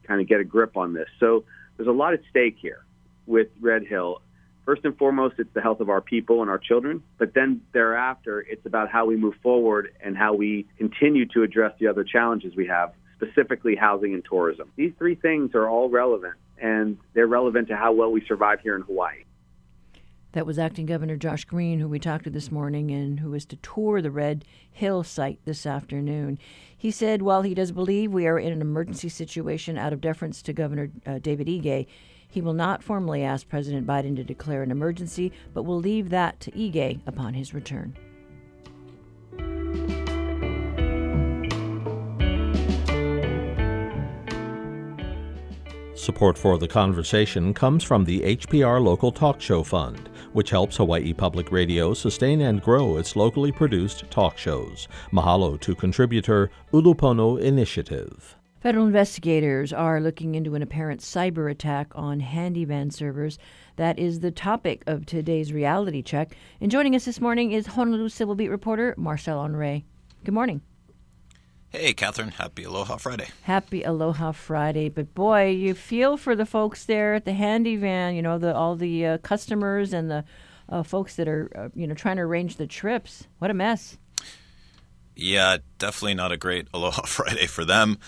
kind 0.07 0.21
of 0.21 0.29
get 0.29 0.41
a 0.41 0.45
grip 0.45 0.77
on 0.77 0.93
this. 0.93 1.09
So 1.21 1.45
there's 1.77 1.89
a 1.89 1.93
lot 1.93 2.15
at 2.15 2.21
stake 2.31 2.57
here 2.61 2.85
with 3.27 3.49
Red 3.61 3.85
Hill. 3.87 4.21
First 4.65 4.85
and 4.85 4.97
foremost, 4.97 5.35
it's 5.39 5.53
the 5.53 5.61
health 5.61 5.81
of 5.81 5.91
our 5.91 6.01
people 6.01 6.41
and 6.41 6.51
our 6.51 6.59
children. 6.59 7.03
But 7.19 7.35
then 7.35 7.61
thereafter, 7.73 8.41
it's 8.41 8.65
about 8.65 8.91
how 8.91 9.05
we 9.07 9.17
move 9.17 9.35
forward 9.43 9.93
and 10.01 10.17
how 10.17 10.35
we 10.35 10.67
continue 10.79 11.27
to 11.27 11.43
address 11.43 11.73
the 11.79 11.87
other 11.89 12.03
challenges 12.03 12.57
we 12.57 12.67
have, 12.67 12.93
specifically 13.17 13.77
housing 13.77 14.15
and 14.15 14.25
tourism. 14.25 14.71
These 14.77 14.93
three 14.99 15.17
things 15.17 15.55
are 15.55 15.69
all 15.69 15.91
relevant, 15.91 16.35
and 16.59 16.99
they're 17.13 17.27
relevant 17.27 17.69
to 17.69 17.77
how 17.77 17.93
well 17.93 18.11
we 18.11 18.25
survive 18.27 18.61
here 18.61 18.75
in 18.75 18.83
Hawaii. 18.83 19.25
That 20.35 20.47
was 20.47 20.59
Acting 20.59 20.87
Governor 20.87 21.17
Josh 21.17 21.45
Green, 21.45 21.79
who 21.79 21.87
we 21.87 22.01
talked 22.01 22.25
to 22.25 22.31
this 22.31 22.51
morning 22.51 22.91
and 22.91 23.21
who 23.21 23.31
was 23.31 23.45
to 23.45 23.57
tour 23.57 24.03
the 24.03 24.11
Red 24.11 24.45
Hill 24.69 25.05
site 25.05 25.39
this 25.45 25.65
afternoon. 25.65 26.41
He 26.77 26.91
said 26.91 27.23
while 27.23 27.43
he 27.43 27.55
does 27.55 27.71
believe 27.71 28.13
we 28.13 28.27
are 28.27 28.37
in 28.37 28.53
an 28.53 28.61
emergency 28.61 29.09
situation 29.09 29.79
out 29.79 29.93
of 29.93 30.01
deference 30.01 30.43
to 30.43 30.53
Governor 30.53 30.91
uh, 31.07 31.21
David 31.21 31.47
Ige, 31.47 31.87
he 32.27 32.41
will 32.41 32.53
not 32.53 32.83
formally 32.83 33.23
ask 33.23 33.49
President 33.49 33.87
Biden 33.87 34.17
to 34.17 34.25
declare 34.25 34.65
an 34.65 34.73
emergency, 34.73 35.31
but 35.53 35.63
will 35.63 35.79
leave 35.79 36.11
that 36.11 36.41
to 36.41 36.51
Ige 36.51 36.99
upon 37.07 37.35
his 37.35 37.55
return. 37.55 37.97
Support 46.05 46.37
for 46.37 46.59
the 46.59 46.69
conversation 46.69 47.55
comes 47.55 47.83
from 47.83 48.05
the 48.05 48.21
HPR 48.21 48.83
Local 48.83 49.11
Talk 49.11 49.41
Show 49.41 49.63
Fund, 49.63 50.11
which 50.35 50.51
helps 50.51 50.77
Hawaii 50.77 51.15
Public 51.15 51.51
Radio 51.51 51.95
sustain 51.95 52.43
and 52.43 52.61
grow 52.63 52.99
its 52.99 53.17
locally 53.17 53.51
produced 53.51 54.11
talk 54.11 54.37
shows. 54.37 54.87
Mahalo 55.11 55.59
to 55.61 55.75
contributor 55.75 56.51
Ulupono 56.73 57.41
Initiative. 57.41 58.37
Federal 58.61 58.87
investigators 58.87 59.73
are 59.73 60.01
looking 60.01 60.35
into 60.35 60.55
an 60.55 60.63
apparent 60.63 61.01
cyber 61.01 61.51
attack 61.51 61.93
on 61.95 62.21
Handi-Van 62.21 62.91
servers. 62.91 63.39
That 63.77 63.99
is 63.99 64.21
the 64.21 64.31
topic 64.31 64.83
of 64.87 65.05
today's 65.05 65.53
reality 65.53 66.03
check. 66.03 66.35
And 66.61 66.71
joining 66.71 66.95
us 66.97 67.05
this 67.05 67.21
morning 67.21 67.53
is 67.53 67.67
Honolulu 67.67 68.09
Civil 68.09 68.35
Beat 68.35 68.49
reporter 68.49 68.95
Marcel 68.97 69.39
Honoré. 69.39 69.85
Good 70.25 70.35
morning. 70.35 70.63
Hey, 71.75 71.93
Catherine. 71.93 72.29
Happy 72.29 72.63
Aloha 72.63 72.99
Friday. 72.99 73.31
Happy 73.43 73.83
Aloha 73.83 74.31
Friday. 74.31 74.89
But 74.89 75.13
boy, 75.13 75.49
you 75.49 75.75
feel 75.75 76.17
for 76.17 76.37
the 76.37 76.47
folks 76.47 76.85
there 76.85 77.15
at 77.15 77.25
the 77.25 77.33
handy 77.33 77.75
van, 77.75 78.15
you 78.15 78.23
know, 78.23 78.39
the 78.39 78.55
all 78.55 78.77
the 78.77 79.05
uh, 79.05 79.19
customers 79.19 79.93
and 79.93 80.09
the 80.09 80.25
uh, 80.69 80.85
folks 80.85 81.17
that 81.17 81.27
are, 81.27 81.51
uh, 81.57 81.69
you 81.75 81.89
know, 81.89 81.95
trying 81.95 82.17
to 82.17 82.23
arrange 82.23 82.59
the 82.59 82.69
trips. 82.69 83.27
What 83.41 83.51
a 83.51 83.55
mess. 83.55 83.99
Yeah, 85.17 85.57
definitely 85.79 86.15
not 86.15 86.31
a 86.31 86.37
great 86.37 86.69
Aloha 86.75 87.03
Friday 87.07 87.49
for 87.49 87.65
them. 87.65 87.99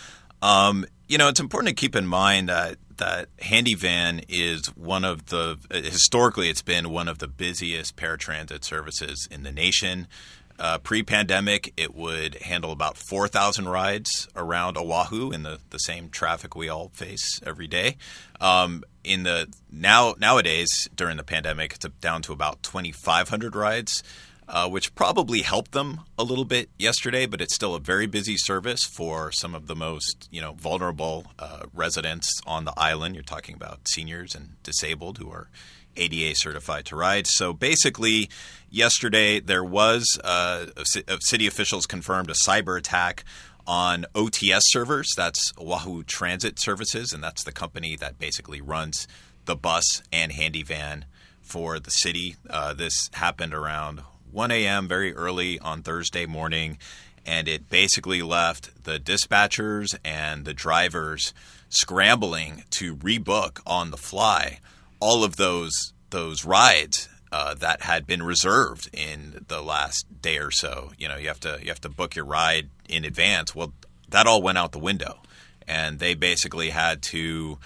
Um, 0.43 0.87
you 1.09 1.19
know, 1.19 1.29
it's 1.29 1.41
important 1.41 1.71
to 1.71 1.75
keep 1.75 1.97
in 1.97 2.07
mind 2.07 2.49
that 2.49 2.77
that 2.99 3.29
Handi-Van 3.41 4.23
is 4.29 4.69
one 4.77 5.05
of 5.05 5.27
the 5.27 5.59
historically 5.71 6.49
it's 6.49 6.63
been 6.63 6.91
one 6.91 7.09
of 7.09 7.19
the 7.19 7.27
busiest 7.27 7.97
paratransit 7.97 8.63
services 8.63 9.27
in 9.29 9.43
the 9.43 9.53
nation. 9.53 10.07
Uh, 10.59 10.79
pre-pandemic, 10.79 11.73
it 11.77 11.95
would 11.95 12.37
handle 12.37 12.73
about 12.73 12.97
4,000 12.97 13.69
rides 13.69 14.29
around 14.35 14.79
Oahu 14.79 15.31
in 15.31 15.43
the, 15.43 15.59
the 15.71 15.79
same 15.79 16.09
traffic 16.09 16.57
we 16.57 16.69
all 16.69 16.89
face 16.95 17.41
every 17.45 17.67
day. 17.67 17.97
Um, 18.41 18.83
in 19.05 19.23
the 19.23 19.53
now 19.71 20.15
nowadays 20.19 20.89
during 20.95 21.17
the 21.17 21.23
pandemic, 21.23 21.75
it's 21.75 21.87
down 22.01 22.23
to 22.23 22.33
about 22.33 22.63
2,500 22.63 23.55
rides, 23.55 24.03
uh, 24.49 24.69
which 24.69 24.95
probably 24.95 25.43
helped 25.43 25.73
them 25.73 26.01
a 26.19 26.25
little 26.25 26.45
bit 26.45 26.71
yesterday. 26.79 27.27
But 27.27 27.41
it's 27.41 27.55
still 27.55 27.75
a 27.75 27.81
very 27.81 28.07
busy 28.07 28.37
service 28.37 28.85
for 28.85 29.31
some 29.33 29.55
of 29.55 29.67
the 29.67 29.77
most 29.77 30.29
you 30.31 30.41
know 30.41 30.53
vulnerable 30.53 31.27
uh, 31.39 31.67
residents 31.73 32.41
on 32.47 32.65
the 32.65 32.75
island. 32.77 33.15
You're 33.15 33.25
talking 33.25 33.55
about 33.55 33.89
seniors 33.89 34.35
and 34.35 34.61
disabled 34.63 35.19
who 35.19 35.31
are 35.31 35.49
ADA 35.97 36.35
certified 36.35 36.85
to 36.87 36.97
ride. 36.97 37.27
So 37.27 37.53
basically, 37.53 38.29
yesterday 38.77 39.41
there 39.41 39.65
was 39.65 40.19
uh, 40.23 40.67
city 41.21 41.47
officials 41.47 41.87
confirmed 41.87 42.31
a 42.31 42.35
cyber 42.47 42.79
attack 42.79 43.25
on 43.67 44.05
OTS 44.15 44.63
servers. 44.65 45.13
That's 45.17 45.53
Oahu 45.59 46.05
Transit 46.05 46.61
Services, 46.61 47.13
and 47.13 47.25
that's 47.25 47.43
the 47.43 47.53
company 47.53 47.97
that 47.97 48.19
basically 48.19 48.61
runs 48.61 49.09
the 49.47 49.57
bus 49.57 50.03
and 50.13 50.31
handy 50.31 50.63
van 50.63 51.07
for 51.41 51.81
the 51.81 51.91
city. 51.91 52.37
Uh, 52.49 52.75
this 52.75 53.09
happened 53.15 53.55
around 53.55 54.03
1 54.31 54.51
a.m. 54.51 54.87
very 54.87 55.15
early 55.15 55.59
on 55.59 55.83
Thursday 55.83 56.27
morning, 56.27 56.79
and 57.25 57.49
it 57.49 57.71
basically 57.71 58.21
left 58.23 58.85
the 58.85 58.99
dispatchers 58.99 59.97
and 60.05 60.45
the 60.45 60.55
drivers 60.55 61.33
scrambling 61.71 62.63
to 62.71 62.95
rebook 62.97 63.61
on 63.67 63.91
the 63.91 63.97
fly 63.97 64.61
all 65.01 65.25
of 65.25 65.37
those 65.37 65.93
those 66.11 66.45
rides 66.45 67.09
uh, 67.33 67.55
that 67.55 67.83
had 67.83 68.07
been 68.07 68.23
reserved 68.23 68.89
in 68.93 69.45
the 69.49 69.61
last 69.61 70.07
day 70.23 70.39
or 70.39 70.51
so. 70.51 70.93
You 70.99 71.09
know, 71.09 71.17
you 71.17 71.29
have 71.29 71.41
to 71.41 71.59
you 71.61 71.69
have 71.69 71.81
to 71.83 71.89
book 71.89 72.17
your 72.17 72.25
ride 72.25 72.69
in 72.89 73.05
advance. 73.05 73.55
Well, 73.55 73.73
that 74.09 74.27
all 74.27 74.43
went 74.43 74.59
out 74.59 74.73
the 74.73 74.79
window, 74.79 75.19
and 75.67 75.99
they 75.99 76.15
basically 76.15 76.71
had 76.71 77.03
to 77.03 77.59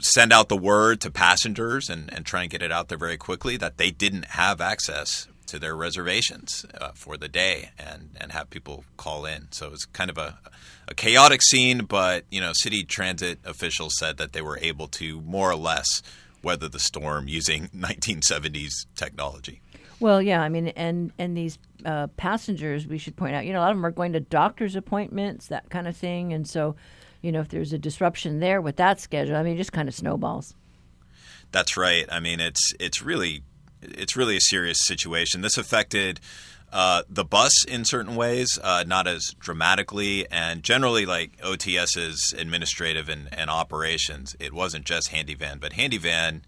send 0.00 0.32
out 0.32 0.48
the 0.48 0.56
word 0.56 1.00
to 1.00 1.10
passengers 1.10 1.88
and, 1.88 2.12
and 2.12 2.26
try 2.26 2.42
and 2.42 2.50
get 2.50 2.62
it 2.62 2.72
out 2.72 2.88
there 2.88 2.98
very 2.98 3.16
quickly 3.16 3.56
that 3.56 3.76
they 3.78 3.90
didn't 3.90 4.26
have 4.26 4.60
access 4.60 5.26
to 5.46 5.58
their 5.58 5.74
reservations 5.74 6.64
uh, 6.80 6.90
for 6.94 7.16
the 7.16 7.28
day 7.28 7.70
and, 7.78 8.10
and 8.20 8.32
have 8.32 8.50
people 8.50 8.84
call 8.96 9.26
in. 9.26 9.50
So 9.50 9.66
it 9.66 9.72
was 9.72 9.84
kind 9.86 10.10
of 10.10 10.18
a, 10.18 10.38
a 10.86 10.94
chaotic 10.94 11.42
scene, 11.42 11.86
but 11.86 12.24
you 12.30 12.40
know, 12.40 12.52
city 12.52 12.84
transit 12.84 13.40
officials 13.44 13.94
said 13.98 14.16
that 14.18 14.32
they 14.32 14.42
were 14.42 14.58
able 14.60 14.86
to 14.88 15.20
more 15.22 15.50
or 15.50 15.56
less 15.56 16.02
weather 16.42 16.68
the 16.68 16.78
storm 16.78 17.28
using 17.28 17.68
1970s 17.76 18.86
technology. 18.94 19.60
Well, 20.00 20.22
yeah, 20.22 20.40
I 20.40 20.48
mean, 20.48 20.68
and 20.68 21.12
and 21.18 21.36
these 21.36 21.58
uh, 21.84 22.06
passengers, 22.16 22.86
we 22.86 22.96
should 22.96 23.16
point 23.16 23.34
out, 23.34 23.44
you 23.44 23.52
know, 23.52 23.58
a 23.58 23.62
lot 23.62 23.70
of 23.70 23.76
them 23.76 23.84
are 23.84 23.90
going 23.90 24.14
to 24.14 24.20
doctor's 24.20 24.74
appointments, 24.74 25.48
that 25.48 25.68
kind 25.68 25.86
of 25.86 25.94
thing, 25.94 26.32
and 26.32 26.48
so, 26.48 26.74
you 27.20 27.30
know, 27.30 27.40
if 27.40 27.48
there's 27.48 27.74
a 27.74 27.78
disruption 27.78 28.40
there 28.40 28.62
with 28.62 28.76
that 28.76 28.98
schedule, 28.98 29.36
I 29.36 29.42
mean, 29.42 29.54
it 29.54 29.58
just 29.58 29.72
kind 29.72 29.88
of 29.88 29.94
snowballs. 29.94 30.54
That's 31.52 31.76
right. 31.76 32.06
I 32.10 32.18
mean, 32.18 32.40
it's 32.40 32.72
it's 32.80 33.02
really 33.02 33.42
it's 33.82 34.16
really 34.16 34.36
a 34.36 34.40
serious 34.40 34.78
situation. 34.86 35.42
This 35.42 35.58
affected 35.58 36.20
uh, 36.72 37.02
the 37.08 37.24
bus 37.24 37.64
in 37.64 37.84
certain 37.84 38.14
ways, 38.14 38.58
uh, 38.62 38.84
not 38.86 39.06
as 39.06 39.34
dramatically, 39.38 40.26
and 40.30 40.62
generally 40.62 41.04
like 41.04 41.36
OTS's 41.38 42.34
administrative 42.36 43.08
and, 43.08 43.28
and 43.32 43.50
operations. 43.50 44.36
It 44.38 44.52
wasn't 44.52 44.84
just 44.84 45.08
Handi-Van, 45.08 45.58
but 45.58 45.72
Handi-Van, 45.72 46.42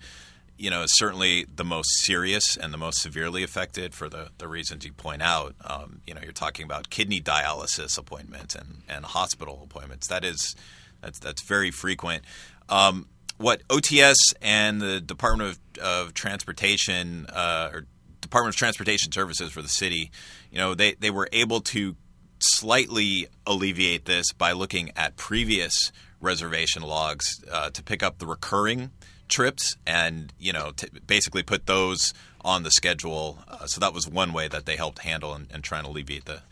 you 0.57 0.71
know, 0.71 0.83
is 0.83 0.97
certainly 0.97 1.47
the 1.53 1.65
most 1.65 1.91
serious 2.05 2.57
and 2.57 2.73
the 2.73 2.79
most 2.79 3.01
severely 3.01 3.43
affected 3.43 3.95
for 3.95 4.09
the, 4.09 4.29
the 4.39 4.47
reasons 4.47 4.85
you 4.85 4.93
point 4.93 5.23
out. 5.23 5.57
Um, 5.65 6.03
you 6.07 6.15
know, 6.15 6.21
you're 6.23 6.33
talking 6.33 6.65
about 6.65 6.89
kidney 6.89 7.21
dialysis 7.21 7.99
appointments 7.99 8.55
and, 8.55 8.83
and 8.89 9.05
hospital 9.05 9.61
appointments. 9.65 10.07
That 10.07 10.25
is 10.25 10.55
that's 11.01 11.19
that's 11.19 11.43
very 11.43 11.73
frequent. 11.73 12.23
Um, 12.69 13.09
what 13.39 13.67
OTS 13.69 14.35
and 14.41 14.81
the 14.81 15.01
Department 15.01 15.59
of, 15.77 15.83
of 15.83 16.15
Transportation 16.15 17.27
uh, 17.27 17.71
or 17.73 17.87
Department 18.23 18.55
of 18.55 18.59
Transportation 18.59 19.13
Services 19.13 19.53
for 19.53 19.61
the 19.61 19.69
city, 19.69 20.11
you 20.51 20.59
know, 20.59 20.75
they, 20.75 20.95
they 20.95 21.11
were 21.11 21.29
able 21.33 21.61
to 21.61 21.97
slightly 22.39 23.29
alleviate 23.47 24.07
this 24.07 24.33
by 24.33 24.53
looking 24.53 24.91
at 24.97 25.17
previous 25.17 25.93
reservation 26.21 26.83
logs 26.83 27.45
uh, 27.51 27.69
to 27.71 27.83
pick 27.83 28.03
up 28.03 28.19
the 28.19 28.27
recurring 28.27 28.91
trips 29.29 29.77
and 29.87 30.33
you 30.39 30.53
know 30.53 30.73
basically 31.07 31.43
put 31.43 31.67
those 31.67 32.13
on 32.43 32.65
the 32.65 32.71
schedule. 32.71 33.39
Uh, 33.49 33.67
so 33.67 33.81
that 33.81 33.95
was 33.95 34.09
one 34.09 34.33
way 34.33 34.47
that 34.49 34.67
they 34.67 34.77
helped 34.77 35.01
handle 35.01 35.33
and, 35.33 35.47
and 35.53 35.65
try 35.65 35.79
and 35.79 35.87
alleviate 35.87 36.25
the 36.25 36.43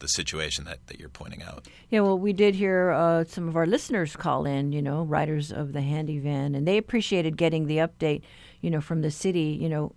the 0.00 0.08
situation 0.08 0.64
that, 0.64 0.78
that 0.86 0.98
you're 0.98 1.10
pointing 1.10 1.42
out. 1.42 1.66
Yeah, 1.90 2.00
well, 2.00 2.18
we 2.18 2.32
did 2.32 2.54
hear 2.54 2.90
uh, 2.90 3.24
some 3.24 3.48
of 3.48 3.56
our 3.56 3.66
listeners 3.66 4.16
call 4.16 4.46
in, 4.46 4.72
you 4.72 4.80
know, 4.80 5.02
riders 5.02 5.52
of 5.52 5.74
the 5.74 5.82
handy 5.82 6.18
van, 6.18 6.54
and 6.54 6.66
they 6.66 6.78
appreciated 6.78 7.36
getting 7.36 7.66
the 7.66 7.76
update, 7.76 8.22
you 8.60 8.70
know, 8.70 8.80
from 8.80 9.02
the 9.02 9.10
city, 9.10 9.58
you 9.60 9.68
know, 9.68 9.92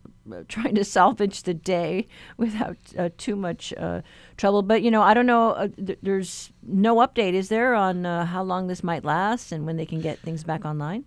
trying 0.48 0.76
to 0.76 0.84
salvage 0.98 1.44
the 1.44 1.54
day 1.54 2.08
without 2.38 2.78
uh, 2.98 3.10
too 3.18 3.36
much 3.36 3.74
uh, 3.78 4.02
trouble. 4.38 4.62
But, 4.62 4.82
you 4.82 4.92
know, 4.92 5.02
I 5.02 5.14
don't 5.14 5.26
know, 5.26 5.52
uh, 5.52 5.68
th- 5.68 6.00
there's 6.02 6.52
no 6.62 6.98
update, 6.98 7.34
is 7.34 7.50
there, 7.50 7.76
on 7.76 8.06
uh, 8.06 8.26
how 8.26 8.44
long 8.44 8.68
this 8.68 8.84
might 8.84 9.04
last 9.04 9.52
and 9.52 9.66
when 9.66 9.78
they 9.78 9.86
can 9.86 10.02
get 10.02 10.20
things 10.20 10.44
back 10.44 10.66
online? 10.66 11.06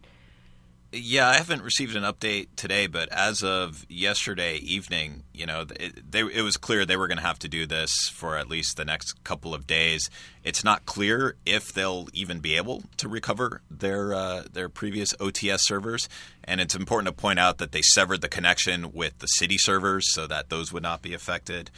Yeah, 0.99 1.29
I 1.29 1.35
haven't 1.35 1.63
received 1.63 1.95
an 1.95 2.05
update 2.05 2.49
today, 2.57 2.87
but 2.87 3.11
as 3.11 3.43
of 3.43 3.85
yesterday 3.89 4.57
evening, 4.57 5.25
you 5.35 5.45
know, 5.45 5.67
it, 5.79 6.11
they, 6.11 6.21
it 6.21 6.41
was 6.41 6.57
clear 6.57 6.87
they 6.87 6.97
were 6.97 7.07
going 7.07 7.19
to 7.19 7.23
have 7.23 7.39
to 7.41 7.49
do 7.49 7.67
this 7.67 8.09
for 8.15 8.39
at 8.39 8.49
least 8.49 8.79
the 8.79 8.85
next 8.85 9.23
couple 9.23 9.53
of 9.53 9.67
days. 9.67 10.09
It's 10.43 10.65
not 10.65 10.87
clear 10.87 11.37
if 11.45 11.71
they'll 11.73 12.09
even 12.15 12.39
be 12.39 12.57
able 12.57 12.83
to 12.97 13.09
recover 13.09 13.61
their 13.71 14.15
uh, 14.15 14.45
their 14.51 14.71
previous 14.71 15.13
OTS 15.15 15.61
servers, 15.61 16.09
and 16.43 16.63
it's 16.63 16.75
important 16.75 17.15
to 17.15 17.21
point 17.21 17.39
out 17.39 17.59
that 17.59 17.73
they 17.73 17.83
severed 17.83 18.23
the 18.23 18.29
connection 18.29 18.93
with 18.93 19.19
the 19.19 19.27
city 19.27 19.59
servers 19.59 20.07
so 20.15 20.27
that 20.27 20.49
those 20.49 20.73
would 20.73 20.83
not 20.83 21.03
be 21.03 21.13
affected. 21.13 21.71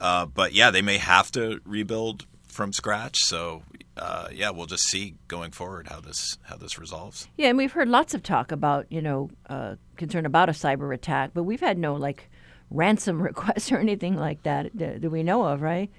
Uh, 0.00 0.26
but 0.26 0.52
yeah, 0.52 0.70
they 0.70 0.82
may 0.82 0.98
have 0.98 1.32
to 1.32 1.60
rebuild 1.64 2.24
from 2.46 2.72
scratch. 2.72 3.16
So 3.18 3.62
uh, 4.00 4.28
yeah, 4.32 4.48
we'll 4.48 4.66
just 4.66 4.84
see 4.84 5.14
going 5.28 5.50
forward 5.50 5.88
how 5.88 6.00
this 6.00 6.38
how 6.42 6.56
this 6.56 6.78
resolves. 6.78 7.28
Yeah, 7.36 7.48
and 7.48 7.58
we've 7.58 7.72
heard 7.72 7.88
lots 7.88 8.14
of 8.14 8.22
talk 8.22 8.50
about 8.50 8.90
you 8.90 9.02
know 9.02 9.30
uh, 9.48 9.76
concern 9.96 10.24
about 10.24 10.48
a 10.48 10.52
cyber 10.52 10.94
attack, 10.94 11.32
but 11.34 11.42
we've 11.42 11.60
had 11.60 11.76
no 11.76 11.94
like 11.94 12.30
ransom 12.70 13.22
requests 13.22 13.70
or 13.70 13.78
anything 13.78 14.16
like 14.16 14.42
that 14.44 14.70
that, 14.74 15.02
that 15.02 15.10
we 15.10 15.22
know 15.22 15.44
of, 15.44 15.60
right? 15.60 15.90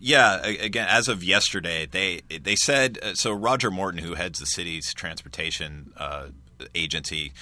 Yeah, 0.00 0.44
again, 0.44 0.88
as 0.90 1.08
of 1.08 1.22
yesterday, 1.22 1.86
they 1.86 2.22
they 2.28 2.56
said 2.56 2.98
uh, 3.00 3.14
so. 3.14 3.32
Roger 3.32 3.70
Morton, 3.70 4.02
who 4.02 4.14
heads 4.14 4.40
the 4.40 4.46
city's 4.46 4.92
transportation 4.92 5.92
uh, 5.96 6.26
agency, 6.74 7.32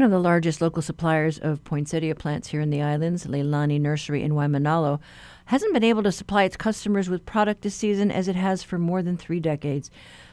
One 0.00 0.06
of 0.06 0.12
the 0.12 0.18
largest 0.18 0.62
local 0.62 0.80
suppliers 0.80 1.38
of 1.38 1.62
poinsettia 1.62 2.14
plants 2.14 2.48
here 2.48 2.62
in 2.62 2.70
the 2.70 2.80
islands, 2.80 3.26
Leilani 3.26 3.78
Nursery 3.78 4.22
in 4.22 4.32
Waimanalo, 4.32 4.98
hasn't 5.44 5.74
been 5.74 5.84
able 5.84 6.02
to 6.04 6.10
supply 6.10 6.44
its 6.44 6.56
customers 6.56 7.10
with 7.10 7.26
product 7.26 7.60
this 7.60 7.74
season 7.74 8.10
as 8.10 8.26
it 8.26 8.34
has 8.34 8.62
for 8.62 8.78
more 8.78 9.02
than 9.02 9.18
three 9.18 9.40
decades. 9.40 9.90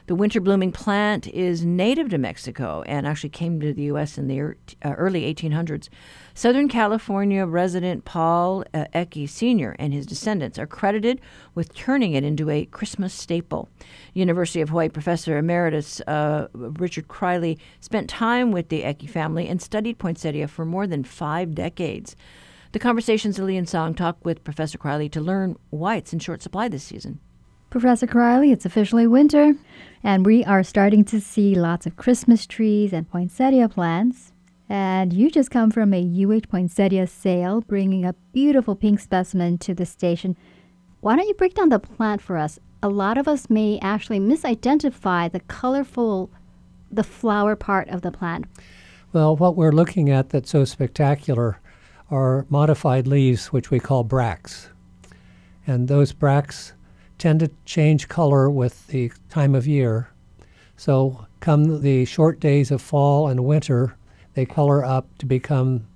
The 0.08 0.14
winter 0.14 0.40
blooming 0.40 0.72
plant 0.72 1.26
is 1.26 1.66
native 1.66 2.08
to 2.08 2.16
Mexico 2.16 2.82
and 2.86 3.06
actually 3.06 3.28
came 3.28 3.60
to 3.60 3.74
the 3.74 3.82
U.S. 3.82 4.16
in 4.16 4.26
the 4.26 4.40
uh, 4.40 4.92
early 4.92 5.34
1800s. 5.34 5.90
Southern 6.32 6.66
California 6.66 7.44
resident 7.44 8.06
Paul 8.06 8.64
uh, 8.72 8.86
Ecke 8.94 9.28
Sr. 9.28 9.76
and 9.78 9.92
his 9.92 10.06
descendants 10.06 10.58
are 10.58 10.66
credited 10.66 11.20
with 11.54 11.74
turning 11.74 12.14
it 12.14 12.24
into 12.24 12.48
a 12.48 12.64
Christmas 12.64 13.12
staple. 13.12 13.68
University 14.14 14.62
of 14.62 14.70
Hawaii 14.70 14.88
professor 14.88 15.36
emeritus 15.36 16.00
uh, 16.06 16.48
Richard 16.54 17.08
Criley 17.08 17.58
spent 17.80 18.08
time 18.08 18.50
with 18.50 18.70
the 18.70 18.84
Ecke 18.84 19.10
family 19.10 19.46
and 19.46 19.60
studied 19.60 19.98
poinsettia 19.98 20.48
for 20.48 20.64
more 20.64 20.86
than 20.86 21.04
five 21.04 21.54
decades. 21.54 22.16
The 22.72 22.78
conversations 22.78 23.38
Lillian 23.38 23.66
Sung 23.66 23.92
talked 23.92 24.24
with 24.24 24.42
Professor 24.42 24.78
Criley 24.78 25.12
to 25.12 25.20
learn 25.20 25.56
why 25.68 25.96
it's 25.96 26.14
in 26.14 26.18
short 26.18 26.40
supply 26.40 26.68
this 26.68 26.84
season. 26.84 27.20
Professor 27.70 28.06
Criley, 28.06 28.50
it's 28.50 28.64
officially 28.64 29.06
winter, 29.06 29.54
and 30.02 30.24
we 30.24 30.42
are 30.44 30.62
starting 30.62 31.04
to 31.04 31.20
see 31.20 31.54
lots 31.54 31.84
of 31.84 31.96
Christmas 31.96 32.46
trees 32.46 32.94
and 32.94 33.10
poinsettia 33.10 33.68
plants. 33.68 34.32
And 34.70 35.12
you 35.12 35.30
just 35.30 35.50
come 35.50 35.70
from 35.70 35.92
a 35.92 36.24
UH 36.24 36.48
poinsettia 36.48 37.06
sale, 37.06 37.60
bringing 37.60 38.06
a 38.06 38.14
beautiful 38.32 38.74
pink 38.74 39.00
specimen 39.00 39.58
to 39.58 39.74
the 39.74 39.84
station. 39.84 40.34
Why 41.00 41.16
don't 41.16 41.28
you 41.28 41.34
break 41.34 41.52
down 41.52 41.68
the 41.68 41.78
plant 41.78 42.22
for 42.22 42.38
us? 42.38 42.58
A 42.82 42.88
lot 42.88 43.18
of 43.18 43.28
us 43.28 43.50
may 43.50 43.78
actually 43.82 44.18
misidentify 44.18 45.30
the 45.30 45.40
colorful, 45.40 46.30
the 46.90 47.04
flower 47.04 47.54
part 47.54 47.88
of 47.90 48.00
the 48.00 48.10
plant. 48.10 48.46
Well, 49.12 49.36
what 49.36 49.56
we're 49.56 49.72
looking 49.72 50.08
at 50.08 50.30
that's 50.30 50.50
so 50.50 50.64
spectacular 50.64 51.60
are 52.10 52.46
modified 52.48 53.06
leaves, 53.06 53.48
which 53.48 53.70
we 53.70 53.78
call 53.78 54.04
bracts. 54.04 54.70
And 55.66 55.86
those 55.86 56.12
bracts 56.12 56.72
tend 57.18 57.40
to 57.40 57.50
change 57.64 58.08
color 58.08 58.48
with 58.48 58.86
the 58.86 59.12
time 59.28 59.54
of 59.54 59.66
year. 59.66 60.08
So, 60.76 61.26
come 61.40 61.82
the 61.82 62.04
short 62.04 62.40
days 62.40 62.70
of 62.70 62.80
fall 62.80 63.28
and 63.28 63.44
winter, 63.44 63.96
they 64.34 64.46
color 64.46 64.84
up 64.84 65.06
to 65.18 65.26
become 65.26 65.86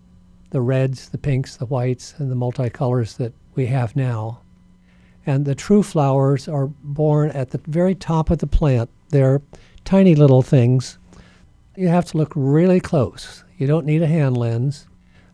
the 0.51 0.61
reds, 0.61 1.09
the 1.09 1.19
pinks, 1.19 1.57
the 1.57 1.67
whites, 1.67 2.15
and 2.19 2.31
the 2.31 2.37
multicolors 2.37 3.17
that 3.17 3.33
we 3.55 3.67
have 3.67 3.97
now. 3.97 4.41
And 5.25 5.45
the 5.45 5.55
true 5.55 5.83
flowers 5.83 6.49
are 6.49 6.67
born 6.67 7.31
at 7.31 7.51
the 7.51 7.61
very 7.67 7.95
top 7.95 8.31
of 8.31 8.39
the 8.39 8.47
plant. 8.47 8.91
They're 9.11 9.41
tiny 9.85 10.15
little 10.15 10.43
things. 10.43 10.99
You 11.77 11.89
have 11.89 12.07
to 12.07 12.19
look 12.19 12.33
really 12.35 12.81
close. 12.81 13.45
You 13.57 13.67
don't 13.67 13.87
need 13.87 14.03
a 14.03 14.07
hand 14.07 14.37
lens, 14.37 14.89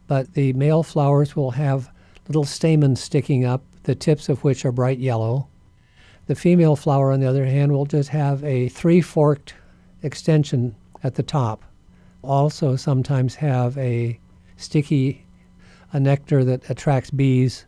but 0.06 0.34
the 0.34 0.52
male 0.52 0.82
flowers 0.82 1.34
will 1.34 1.52
have 1.52 1.90
little 2.28 2.44
stamens 2.44 3.00
sticking 3.00 3.44
up, 3.44 3.62
the 3.84 3.94
tips 3.94 4.28
of 4.28 4.44
which 4.44 4.64
are 4.64 4.72
bright 4.72 4.98
yellow. 4.98 5.48
The 6.28 6.34
female 6.34 6.76
flower, 6.76 7.10
on 7.10 7.20
the 7.20 7.26
other 7.26 7.46
hand, 7.46 7.72
will 7.72 7.86
just 7.86 8.10
have 8.10 8.44
a 8.44 8.68
three 8.68 9.00
forked 9.00 9.54
extension 10.02 10.76
at 11.02 11.14
the 11.16 11.22
top. 11.22 11.64
Also, 12.22 12.76
sometimes 12.76 13.34
have 13.36 13.76
a 13.78 14.20
sticky 14.56 15.26
a 15.92 15.98
nectar 15.98 16.44
that 16.44 16.68
attracts 16.68 17.10
bees 17.10 17.64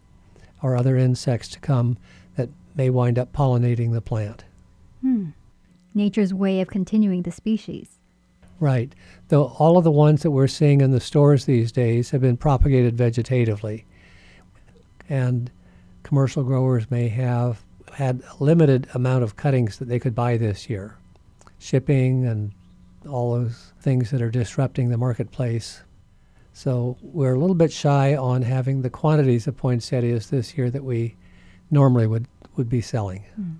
or 0.62 0.76
other 0.76 0.96
insects 0.96 1.48
to 1.48 1.60
come 1.60 1.96
that 2.36 2.50
may 2.74 2.90
wind 2.90 3.18
up 3.18 3.32
pollinating 3.32 3.92
the 3.92 4.00
plant. 4.00 4.44
Hmm. 5.00 5.30
Nature's 5.94 6.34
way 6.34 6.60
of 6.60 6.68
continuing 6.68 7.22
the 7.22 7.32
species. 7.32 7.98
Right. 8.58 8.94
Though 9.28 9.46
all 9.58 9.78
of 9.78 9.84
the 9.84 9.90
ones 9.90 10.22
that 10.22 10.32
we're 10.32 10.46
seeing 10.46 10.82
in 10.82 10.90
the 10.90 11.00
stores 11.00 11.46
these 11.46 11.72
days 11.72 12.10
have 12.10 12.20
been 12.20 12.36
propagated 12.36 12.94
vegetatively. 12.94 13.84
And 15.08 15.50
commercial 16.02 16.44
growers 16.44 16.90
may 16.90 17.08
have 17.08 17.64
had 17.94 18.22
a 18.28 18.42
limited 18.42 18.88
amount 18.94 19.24
of 19.24 19.36
cuttings 19.36 19.78
that 19.78 19.88
they 19.88 19.98
could 19.98 20.14
buy 20.14 20.36
this 20.36 20.68
year. 20.68 20.96
Shipping 21.58 22.26
and 22.26 22.52
all 23.08 23.34
those 23.34 23.72
things 23.80 24.10
that 24.10 24.22
are 24.22 24.30
disrupting 24.30 24.88
the 24.90 24.98
marketplace. 24.98 25.82
So 26.52 26.96
we're 27.02 27.34
a 27.34 27.38
little 27.38 27.54
bit 27.54 27.72
shy 27.72 28.16
on 28.16 28.42
having 28.42 28.82
the 28.82 28.90
quantities 28.90 29.46
of 29.46 29.56
poinsettias 29.56 30.28
this 30.28 30.56
year 30.56 30.70
that 30.70 30.84
we 30.84 31.16
normally 31.70 32.06
would, 32.06 32.26
would 32.56 32.68
be 32.68 32.80
selling. 32.80 33.24
Mm. 33.40 33.56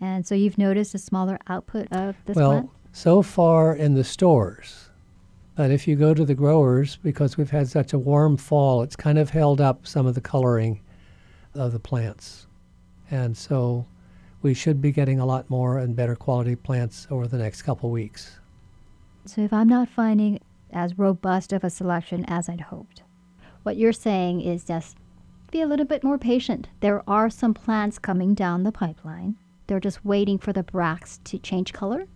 And 0.00 0.26
so 0.26 0.34
you've 0.34 0.58
noticed 0.58 0.94
a 0.94 0.98
smaller 0.98 1.38
output 1.46 1.86
of 1.92 2.16
this 2.26 2.34
well, 2.34 2.50
plant? 2.50 2.70
so 2.92 3.22
far 3.22 3.74
in 3.74 3.94
the 3.94 4.02
stores. 4.02 4.90
But 5.54 5.70
if 5.70 5.86
you 5.86 5.96
go 5.96 6.14
to 6.14 6.24
the 6.24 6.34
growers, 6.34 6.96
because 6.96 7.36
we've 7.36 7.50
had 7.50 7.68
such 7.68 7.92
a 7.92 7.98
warm 7.98 8.36
fall, 8.36 8.82
it's 8.82 8.96
kind 8.96 9.18
of 9.18 9.30
held 9.30 9.60
up 9.60 9.86
some 9.86 10.06
of 10.06 10.14
the 10.14 10.20
coloring 10.20 10.80
of 11.54 11.72
the 11.72 11.78
plants. 11.78 12.46
And 13.12 13.36
so 13.36 13.86
we 14.40 14.54
should 14.54 14.80
be 14.80 14.90
getting 14.90 15.20
a 15.20 15.26
lot 15.26 15.48
more 15.50 15.78
and 15.78 15.94
better 15.94 16.16
quality 16.16 16.56
plants 16.56 17.06
over 17.10 17.28
the 17.28 17.36
next 17.36 17.62
couple 17.62 17.90
weeks. 17.90 18.40
So 19.26 19.42
if 19.42 19.52
I'm 19.52 19.68
not 19.68 19.88
finding 19.88 20.40
as 20.72 20.98
robust 20.98 21.52
of 21.52 21.62
a 21.62 21.70
selection 21.70 22.24
as 22.26 22.48
I'd 22.48 22.62
hoped, 22.62 23.02
what 23.62 23.76
you're 23.76 23.92
saying 23.92 24.40
is 24.40 24.64
just 24.64 24.96
be 25.50 25.60
a 25.60 25.66
little 25.66 25.84
bit 25.84 26.02
more 26.02 26.16
patient. 26.16 26.68
There 26.80 27.08
are 27.08 27.28
some 27.28 27.52
plants 27.52 27.98
coming 27.98 28.34
down 28.34 28.62
the 28.62 28.72
pipeline. 28.72 29.36
They're 29.66 29.78
just 29.78 30.04
waiting 30.04 30.38
for 30.38 30.52
the 30.54 30.62
bracts 30.62 31.20
to 31.24 31.38
change 31.38 31.74
color. 31.74 32.06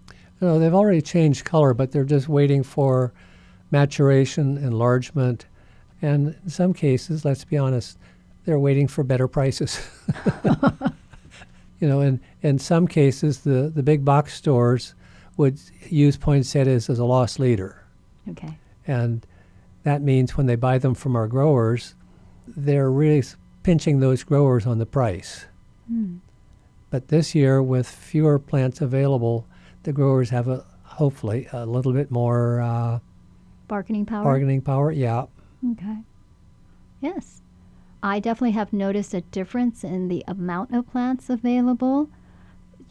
No, 0.41 0.59
they've 0.59 0.75
already 0.75 1.03
changed 1.03 1.45
color, 1.45 1.75
but 1.75 1.93
they're 1.93 2.05
just 2.05 2.29
waiting 2.29 2.63
for 2.63 3.13
maturation, 3.71 4.57
enlargement, 4.57 5.47
and 6.01 6.37
in 6.43 6.51
some 6.51 6.73
cases, 6.73 7.25
let's 7.25 7.45
be 7.45 7.59
honest, 7.59 7.99
they're 8.47 8.59
waiting 8.59 8.89
for 8.89 9.05
better 9.05 9.29
prices. 9.29 9.87
you 11.81 11.89
know, 11.89 12.01
in, 12.01 12.21
in 12.43 12.59
some 12.59 12.89
cases, 12.89 13.41
the, 13.41 13.71
the 13.75 13.83
big 13.83 14.05
box 14.05 14.35
stores 14.35 14.95
would 15.37 15.61
use 15.91 16.17
poinsettias 16.17 16.89
as 16.89 16.99
a 16.99 17.05
loss 17.05 17.39
leader. 17.39 17.85
Okay. 18.31 18.57
And 18.87 19.27
that 19.83 20.01
means 20.01 20.37
when 20.37 20.47
they 20.47 20.57
buy 20.57 20.79
them 20.79 20.95
from 20.95 21.15
our 21.17 21.27
growers, 21.29 21.95
they're 22.47 22.91
really 22.91 23.23
pinching 23.63 24.01
those 24.01 24.23
growers 24.23 24.65
on 24.65 24.79
the 24.79 24.87
price. 24.87 25.45
Hmm. 25.89 26.17
But 26.91 27.09
this 27.09 27.35
year, 27.35 27.63
with 27.63 27.89
fewer 27.89 28.39
plants 28.39 28.81
available, 28.81 29.47
the 29.83 29.93
growers 29.93 30.31
have 30.31 30.49
a 30.49 30.65
hopefully 30.85 31.49
a 31.53 31.67
little 31.67 31.93
bit 31.93 32.11
more 32.11 32.61
uh, 32.61 33.01
Bargaining 33.69 34.07
power. 34.07 34.23
bargaining 34.23 34.63
power. 34.63 34.93
Yeah, 34.93 35.27
Okay. 35.73 35.99
Yes. 37.01 37.43
I 38.07 38.21
definitely 38.21 38.53
have 38.53 38.73
noticed 38.73 39.15
a 39.15 39.21
difference 39.21 39.83
in 39.83 40.07
the 40.07 40.23
amount 40.29 40.73
of 40.73 40.87
plants 40.87 41.29
available. 41.29 42.09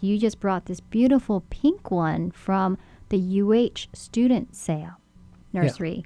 You 0.01 0.17
just 0.17 0.41
brought 0.41 0.65
this 0.65 0.81
beautiful 0.81 1.45
pink 1.49 1.89
one 1.89 2.31
from 2.31 2.77
the 3.07 3.41
UH 3.41 3.87
student 3.93 4.57
sale 4.57 4.97
nursery. 5.53 6.03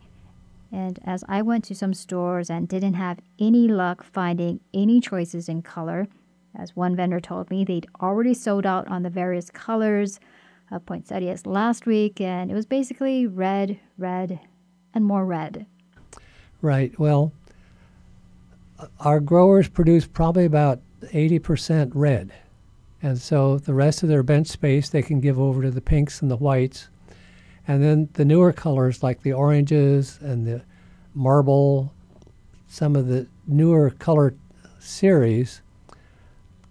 And 0.72 1.00
as 1.04 1.24
I 1.28 1.42
went 1.42 1.64
to 1.66 1.76
some 1.76 1.96
stores 1.96 2.52
and 2.52 2.68
didn't 2.68 2.94
have 2.94 3.18
any 3.40 3.68
luck 3.68 4.04
finding 4.04 4.60
any 4.76 5.02
choices 5.02 5.50
in 5.50 5.64
color, 5.64 6.08
as 6.56 6.76
one 6.76 6.96
vendor 6.96 7.20
told 7.20 7.50
me, 7.50 7.66
they'd 7.66 7.88
already 8.00 8.36
sold 8.36 8.68
out 8.68 8.88
on 8.90 9.02
the 9.02 9.10
various 9.10 9.50
colors 9.50 10.20
of 10.72 10.86
poinsettias 10.86 11.48
last 11.48 11.88
week, 11.88 12.22
and 12.22 12.52
it 12.52 12.54
was 12.54 12.68
basically 12.68 13.26
red, 13.26 13.80
red, 13.98 14.40
and 14.94 15.04
more 15.04 15.26
red. 15.26 15.66
right. 16.62 16.98
Well, 17.00 17.32
our 19.00 19.20
growers 19.20 19.68
produce 19.68 20.08
probably 20.08 20.46
about 20.46 20.80
80% 21.02 21.92
red. 21.94 22.32
And 23.02 23.18
so 23.18 23.58
the 23.58 23.74
rest 23.74 24.04
of 24.04 24.10
their 24.10 24.24
bench 24.24 24.48
space 24.48 24.90
they 24.90 25.02
can 25.02 25.22
give 25.22 25.40
over 25.40 25.62
to 25.62 25.72
the 25.72 25.82
pinks 25.82 26.22
and 26.22 26.30
the 26.30 26.38
whites. 26.38 26.90
And 27.68 27.84
then 27.84 28.10
the 28.14 28.26
newer 28.26 28.52
colors 28.52 29.04
like 29.04 29.22
the 29.22 29.34
oranges 29.34 30.20
and 30.22 30.46
the 30.46 30.62
marble, 31.14 31.94
some 32.68 32.96
of 32.96 33.08
the 33.08 33.28
newer 33.48 33.92
color 33.92 34.34
series 34.80 35.62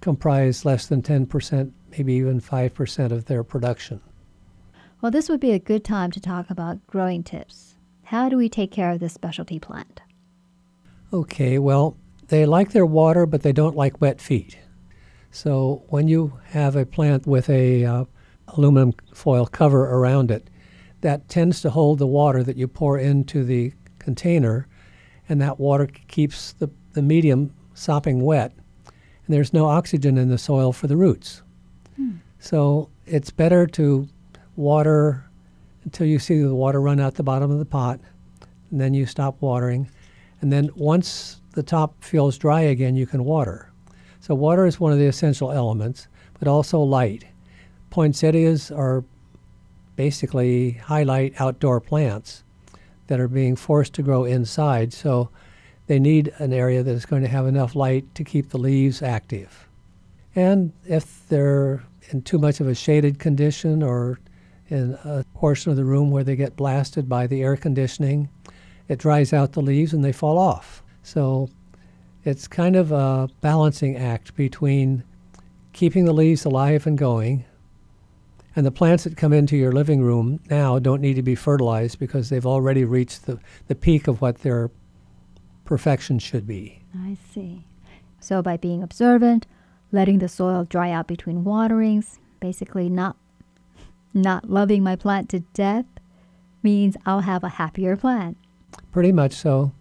comprise 0.00 0.64
less 0.64 0.86
than 0.86 1.02
10%, 1.02 1.70
maybe 1.90 2.14
even 2.14 2.40
5% 2.40 3.12
of 3.12 3.24
their 3.26 3.42
production. 3.42 4.00
Well, 5.00 5.12
this 5.12 5.28
would 5.28 5.40
be 5.40 5.52
a 5.52 5.58
good 5.58 5.84
time 5.84 6.10
to 6.10 6.20
talk 6.20 6.50
about 6.50 6.84
growing 6.86 7.22
tips. 7.22 7.76
How 8.04 8.28
do 8.28 8.36
we 8.36 8.48
take 8.48 8.72
care 8.72 8.90
of 8.90 9.00
this 9.00 9.12
specialty 9.12 9.58
plant? 9.58 10.00
Okay, 11.12 11.58
well, 11.58 11.96
they 12.28 12.44
like 12.44 12.72
their 12.72 12.86
water, 12.86 13.24
but 13.24 13.42
they 13.42 13.52
don't 13.52 13.76
like 13.76 14.00
wet 14.00 14.20
feet. 14.20 14.58
So 15.30 15.82
when 15.88 16.08
you 16.08 16.38
have 16.50 16.76
a 16.76 16.86
plant 16.86 17.26
with 17.26 17.48
a 17.48 17.84
uh, 17.84 18.04
aluminum 18.48 18.92
foil 19.14 19.46
cover 19.46 19.84
around 19.84 20.30
it, 20.30 20.48
that 21.00 21.28
tends 21.28 21.60
to 21.62 21.70
hold 21.70 21.98
the 21.98 22.06
water 22.06 22.42
that 22.42 22.56
you 22.56 22.68
pour 22.68 22.98
into 22.98 23.44
the 23.44 23.72
container, 23.98 24.66
and 25.28 25.40
that 25.40 25.60
water 25.60 25.86
keeps 26.08 26.52
the, 26.52 26.68
the 26.92 27.02
medium 27.02 27.54
sopping 27.74 28.24
wet, 28.24 28.52
and 28.84 29.34
there's 29.34 29.52
no 29.52 29.66
oxygen 29.66 30.18
in 30.18 30.28
the 30.28 30.38
soil 30.38 30.72
for 30.72 30.88
the 30.88 30.96
roots. 30.96 31.42
So 32.40 32.90
it's 33.06 33.30
better 33.30 33.66
to 33.68 34.08
water 34.56 35.24
until 35.84 36.06
you 36.06 36.18
see 36.18 36.42
the 36.42 36.54
water 36.54 36.80
run 36.80 37.00
out 37.00 37.14
the 37.14 37.22
bottom 37.22 37.50
of 37.50 37.58
the 37.58 37.64
pot, 37.64 38.00
and 38.70 38.80
then 38.80 38.92
you 38.94 39.06
stop 39.06 39.40
watering. 39.40 39.88
And 40.40 40.52
then 40.52 40.70
once 40.76 41.40
the 41.52 41.62
top 41.62 42.02
feels 42.02 42.38
dry 42.38 42.60
again, 42.60 42.96
you 42.96 43.06
can 43.06 43.24
water. 43.24 43.70
So 44.20 44.34
water 44.34 44.66
is 44.66 44.78
one 44.78 44.92
of 44.92 44.98
the 44.98 45.06
essential 45.06 45.52
elements, 45.52 46.08
but 46.38 46.48
also 46.48 46.80
light. 46.80 47.24
Poinsettias 47.90 48.70
are 48.70 49.04
basically 49.96 50.72
highlight 50.72 51.40
outdoor 51.40 51.80
plants 51.80 52.44
that 53.08 53.18
are 53.18 53.28
being 53.28 53.56
forced 53.56 53.94
to 53.94 54.02
grow 54.02 54.24
inside, 54.24 54.92
so 54.92 55.30
they 55.86 55.98
need 55.98 56.32
an 56.38 56.52
area 56.52 56.82
that 56.82 56.92
is 56.92 57.06
going 57.06 57.22
to 57.22 57.28
have 57.28 57.46
enough 57.46 57.74
light 57.74 58.14
to 58.14 58.22
keep 58.22 58.50
the 58.50 58.58
leaves 58.58 59.02
active. 59.02 59.66
And 60.36 60.72
if 60.86 61.26
they're 61.28 61.82
in 62.10 62.22
too 62.22 62.38
much 62.38 62.60
of 62.60 62.68
a 62.68 62.74
shaded 62.74 63.18
condition 63.18 63.82
or 63.82 64.20
in 64.68 64.98
a 65.02 65.24
portion 65.34 65.70
of 65.70 65.76
the 65.76 65.84
room 65.84 66.10
where 66.10 66.24
they 66.24 66.36
get 66.36 66.54
blasted 66.56 67.08
by 67.08 67.26
the 67.26 67.42
air 67.42 67.56
conditioning, 67.56 68.28
it 68.88 68.98
dries 68.98 69.32
out 69.32 69.52
the 69.52 69.62
leaves 69.62 69.92
and 69.92 70.04
they 70.04 70.12
fall 70.12 70.38
off. 70.38 70.82
So 71.02 71.50
it's 72.24 72.48
kind 72.48 72.76
of 72.76 72.92
a 72.92 73.28
balancing 73.40 73.96
act 73.96 74.34
between 74.34 75.04
keeping 75.72 76.04
the 76.04 76.12
leaves 76.12 76.44
alive 76.44 76.86
and 76.86 76.98
going. 76.98 77.44
And 78.56 78.66
the 78.66 78.72
plants 78.72 79.04
that 79.04 79.16
come 79.16 79.32
into 79.32 79.56
your 79.56 79.72
living 79.72 80.02
room 80.02 80.40
now 80.50 80.78
don't 80.78 81.00
need 81.00 81.14
to 81.14 81.22
be 81.22 81.34
fertilized 81.34 81.98
because 81.98 82.28
they've 82.28 82.46
already 82.46 82.84
reached 82.84 83.26
the, 83.26 83.38
the 83.68 83.74
peak 83.74 84.08
of 84.08 84.20
what 84.20 84.38
their 84.38 84.70
perfection 85.64 86.18
should 86.18 86.46
be. 86.46 86.82
I 86.98 87.16
see. 87.32 87.64
So 88.20 88.42
by 88.42 88.56
being 88.56 88.82
observant, 88.82 89.46
letting 89.92 90.18
the 90.18 90.28
soil 90.28 90.64
dry 90.64 90.90
out 90.90 91.06
between 91.06 91.44
waterings, 91.44 92.18
basically 92.40 92.88
not 92.88 93.16
not 94.14 94.48
loving 94.48 94.82
my 94.82 94.96
plant 94.96 95.28
to 95.28 95.40
death 95.40 95.84
means 96.62 96.96
I'll 97.06 97.20
have 97.20 97.44
a 97.44 97.50
happier 97.50 97.96
plant. 97.96 98.36
Pretty 98.92 99.12
much 99.12 99.32
so. 99.32 99.72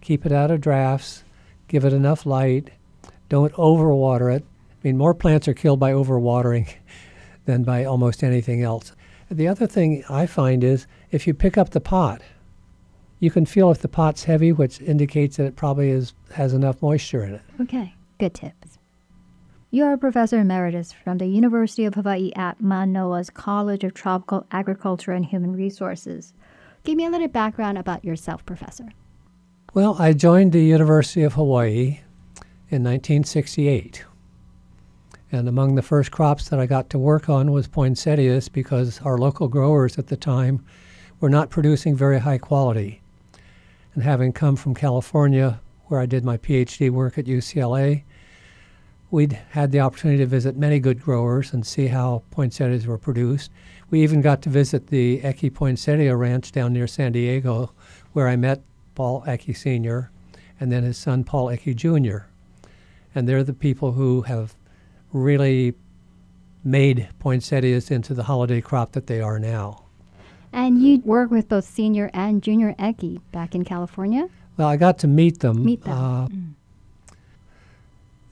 Keep 0.00 0.26
it 0.26 0.32
out 0.32 0.50
of 0.50 0.60
drafts, 0.60 1.24
give 1.68 1.84
it 1.84 1.92
enough 1.92 2.26
light, 2.26 2.70
don't 3.28 3.52
overwater 3.54 4.34
it. 4.34 4.44
I 4.70 4.76
mean, 4.82 4.98
more 4.98 5.14
plants 5.14 5.48
are 5.48 5.54
killed 5.54 5.80
by 5.80 5.92
overwatering 5.92 6.72
than 7.46 7.64
by 7.64 7.84
almost 7.84 8.22
anything 8.22 8.62
else. 8.62 8.92
The 9.30 9.48
other 9.48 9.66
thing 9.66 10.04
I 10.08 10.26
find 10.26 10.62
is 10.62 10.86
if 11.10 11.26
you 11.26 11.34
pick 11.34 11.56
up 11.56 11.70
the 11.70 11.80
pot, 11.80 12.20
you 13.18 13.30
can 13.30 13.46
feel 13.46 13.70
if 13.70 13.80
the 13.80 13.88
pot's 13.88 14.24
heavy, 14.24 14.52
which 14.52 14.80
indicates 14.80 15.38
that 15.38 15.46
it 15.46 15.56
probably 15.56 15.88
is, 15.90 16.12
has 16.34 16.52
enough 16.52 16.82
moisture 16.82 17.24
in 17.24 17.34
it. 17.34 17.42
Okay, 17.60 17.94
good 18.18 18.34
tips. 18.34 18.78
You 19.70 19.84
are 19.84 19.94
a 19.94 19.98
professor 19.98 20.38
emeritus 20.38 20.92
from 20.92 21.18
the 21.18 21.26
University 21.26 21.84
of 21.84 21.94
Hawaii 21.94 22.32
at 22.36 22.60
Manoa's 22.60 23.30
College 23.30 23.82
of 23.82 23.94
Tropical 23.94 24.46
Agriculture 24.52 25.12
and 25.12 25.24
Human 25.24 25.56
Resources. 25.56 26.32
Give 26.84 26.98
me 26.98 27.06
a 27.06 27.10
little 27.10 27.28
background 27.28 27.78
about 27.78 28.04
yourself, 28.04 28.44
Professor. 28.44 28.90
Well, 29.72 29.96
I 29.98 30.12
joined 30.12 30.52
the 30.52 30.62
University 30.62 31.22
of 31.22 31.32
Hawaii 31.32 32.00
in 32.68 32.84
1968. 32.84 34.04
And 35.32 35.48
among 35.48 35.74
the 35.74 35.82
first 35.82 36.10
crops 36.10 36.50
that 36.50 36.60
I 36.60 36.66
got 36.66 36.90
to 36.90 36.98
work 36.98 37.30
on 37.30 37.52
was 37.52 37.66
poinsettias 37.66 38.50
because 38.50 39.00
our 39.00 39.16
local 39.16 39.48
growers 39.48 39.98
at 39.98 40.08
the 40.08 40.16
time 40.16 40.62
were 41.20 41.30
not 41.30 41.48
producing 41.48 41.96
very 41.96 42.18
high 42.18 42.36
quality. 42.36 43.00
And 43.94 44.02
having 44.02 44.34
come 44.34 44.54
from 44.54 44.74
California, 44.74 45.60
where 45.86 46.00
I 46.00 46.06
did 46.06 46.22
my 46.22 46.36
PhD 46.36 46.90
work 46.90 47.16
at 47.16 47.24
UCLA, 47.24 48.04
we'd 49.14 49.38
had 49.50 49.70
the 49.70 49.78
opportunity 49.78 50.18
to 50.18 50.26
visit 50.26 50.56
many 50.56 50.80
good 50.80 51.00
growers 51.00 51.52
and 51.52 51.64
see 51.64 51.86
how 51.86 52.20
poinsettias 52.32 52.84
were 52.84 52.98
produced. 52.98 53.48
We 53.88 54.02
even 54.02 54.20
got 54.20 54.42
to 54.42 54.48
visit 54.48 54.88
the 54.88 55.20
Ecke 55.20 55.54
Poinsettia 55.54 56.16
Ranch 56.16 56.50
down 56.50 56.72
near 56.72 56.88
San 56.88 57.12
Diego, 57.12 57.72
where 58.12 58.26
I 58.26 58.34
met 58.34 58.64
Paul 58.96 59.22
Ecke 59.22 59.56
Sr. 59.56 60.10
and 60.58 60.72
then 60.72 60.82
his 60.82 60.98
son 60.98 61.22
Paul 61.22 61.46
Ecke 61.46 61.76
Jr. 61.76 62.26
And 63.14 63.28
they're 63.28 63.44
the 63.44 63.54
people 63.54 63.92
who 63.92 64.22
have 64.22 64.56
really 65.12 65.74
made 66.64 67.08
poinsettias 67.20 67.92
into 67.92 68.14
the 68.14 68.24
holiday 68.24 68.60
crop 68.60 68.92
that 68.92 69.06
they 69.06 69.20
are 69.20 69.38
now. 69.38 69.84
And 70.52 70.82
you 70.82 70.98
work 71.04 71.30
with 71.30 71.48
both 71.48 71.66
senior 71.66 72.10
and 72.12 72.42
junior 72.42 72.74
Ecke 72.80 73.20
back 73.30 73.54
in 73.54 73.64
California? 73.64 74.28
Well, 74.56 74.66
I 74.66 74.76
got 74.76 74.98
to 74.98 75.06
meet 75.06 75.38
them. 75.38 75.64
Meet 75.64 75.84
them. 75.84 75.92
Uh, 75.92 76.26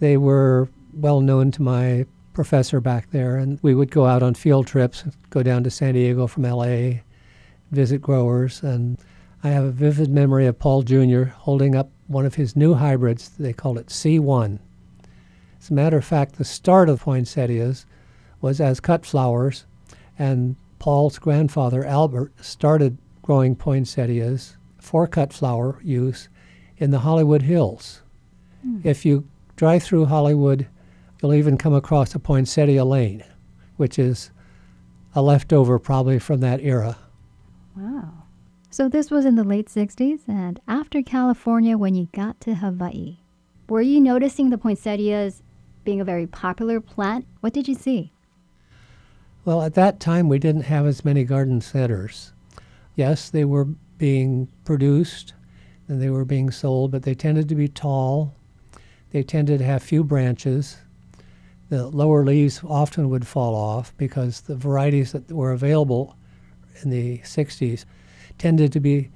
They 0.03 0.17
were 0.17 0.69
well 0.93 1.21
known 1.21 1.53
to 1.53 1.63
my 1.63 2.07
professor 2.33 2.81
back 2.81 3.13
there, 3.13 3.37
and 3.37 3.61
we 3.63 3.73
would 3.73 3.93
go 3.93 4.05
out 4.05 4.21
on 4.21 4.35
field 4.35 4.67
trips, 4.67 5.05
go 5.31 5.45
down 5.45 5.63
to 5.63 5.71
San 5.71 5.95
Diego 5.95 6.27
from 6.27 6.43
LA, 6.43 7.03
visit 7.71 8.03
growers, 8.03 8.65
and 8.65 8.99
I 9.45 9.51
have 9.51 9.63
a 9.63 9.71
vivid 9.71 10.11
memory 10.11 10.47
of 10.47 10.59
Paul 10.59 10.83
Jr. 10.83 11.23
holding 11.27 11.77
up 11.77 11.89
one 12.09 12.27
of 12.27 12.35
his 12.35 12.57
new 12.57 12.75
hybrids. 12.75 13.29
They 13.29 13.53
called 13.53 13.79
it 13.79 13.91
C1. 13.91 14.59
As 15.61 15.71
a 15.71 15.75
matter 15.75 15.99
of 15.99 16.05
fact, 16.05 16.35
the 16.35 16.45
start 16.45 16.89
of 16.89 17.03
poinsettias 17.03 17.87
was 18.41 18.61
as 18.61 18.81
cut 18.81 19.07
flowers, 19.07 19.67
and 20.19 20.57
Paul's 20.81 21.21
grandfather, 21.21 21.85
Albert, 21.85 22.33
started 22.45 22.99
growing 23.23 23.55
poinsettias 23.55 24.57
for 24.81 25.07
cut 25.07 25.33
flower 25.33 25.79
use 25.81 26.29
in 26.77 26.91
the 26.91 26.99
Hollywood 26.99 27.43
Hills. 27.43 28.03
Hmm. 28.63 28.81
If 28.83 29.05
you 29.05 29.29
drive 29.63 29.85
through 29.85 30.07
Hollywood, 30.07 30.67
you'll 31.23 31.35
even 31.35 31.57
come 31.57 31.73
across 31.73 32.17
a 32.17 32.19
poinsettia 32.19 32.85
lane, 32.85 33.23
which 33.77 33.97
is 33.97 34.33
a 35.15 35.23
leftover 35.23 35.79
probably 35.79 36.19
from 36.19 36.41
that 36.41 36.59
era. 36.61 36.99
Wow. 37.77 38.25
So 38.71 38.89
this 38.89 39.09
was 39.09 39.25
in 39.25 39.37
the 39.37 39.45
late 39.45 39.69
60s, 39.69 40.23
and 40.27 40.59
after 40.67 41.01
California, 41.01 41.79
when 41.79 41.95
you 41.95 42.09
got 42.11 42.41
to 42.41 42.57
Hawaii, 42.57 43.19
were 43.69 43.83
you 43.83 44.01
noticing 44.01 44.51
the 44.51 44.59
poinsettias 44.59 45.45
being 45.85 46.01
a 46.01 46.05
very 46.05 46.27
popular 46.27 46.81
plant? 46.81 47.25
What 47.39 47.53
did 47.53 47.69
you 47.69 47.77
see? 47.77 48.13
Well, 49.45 49.63
at 49.63 49.75
that 49.75 50.01
time, 50.01 50.29
we 50.29 50.41
didn't 50.41 50.63
have 50.63 50.87
as 50.87 51.05
many 51.05 51.23
garden 51.23 51.61
centers. 51.61 52.33
Yes, 52.97 53.31
they 53.31 53.45
were 53.45 53.67
being 53.97 54.49
produced 54.65 55.35
and 55.87 56.03
they 56.03 56.11
were 56.11 56.25
being 56.25 56.51
sold, 56.51 56.91
but 56.91 57.05
they 57.05 57.15
tended 57.15 57.49
to 57.49 57.55
be 57.55 57.69
tall. 57.69 58.35
They 59.13 59.23
tended 59.23 59.59
to 59.59 59.65
have 59.65 59.83
few 59.83 60.03
branches. 60.03 60.79
The 61.69 61.87
lower 61.87 62.25
leaves 62.25 62.63
often 62.65 63.11
would 63.11 63.27
fall 63.27 63.55
off 63.55 63.95
because 63.97 64.41
the 64.43 64.57
varieties 64.57 65.13
that 65.13 65.31
were 65.31 65.53
available 65.53 66.17
in 66.83 66.91
the 66.91 67.19
60s 67.19 67.85
tended 68.39 68.73
to 68.73 68.81
be 68.81 69.11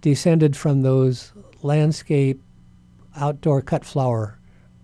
descended 0.00 0.56
from 0.56 0.82
those 0.82 1.32
landscape 1.62 2.42
outdoor 3.16 3.62
cut 3.62 3.84
flower 3.84 4.38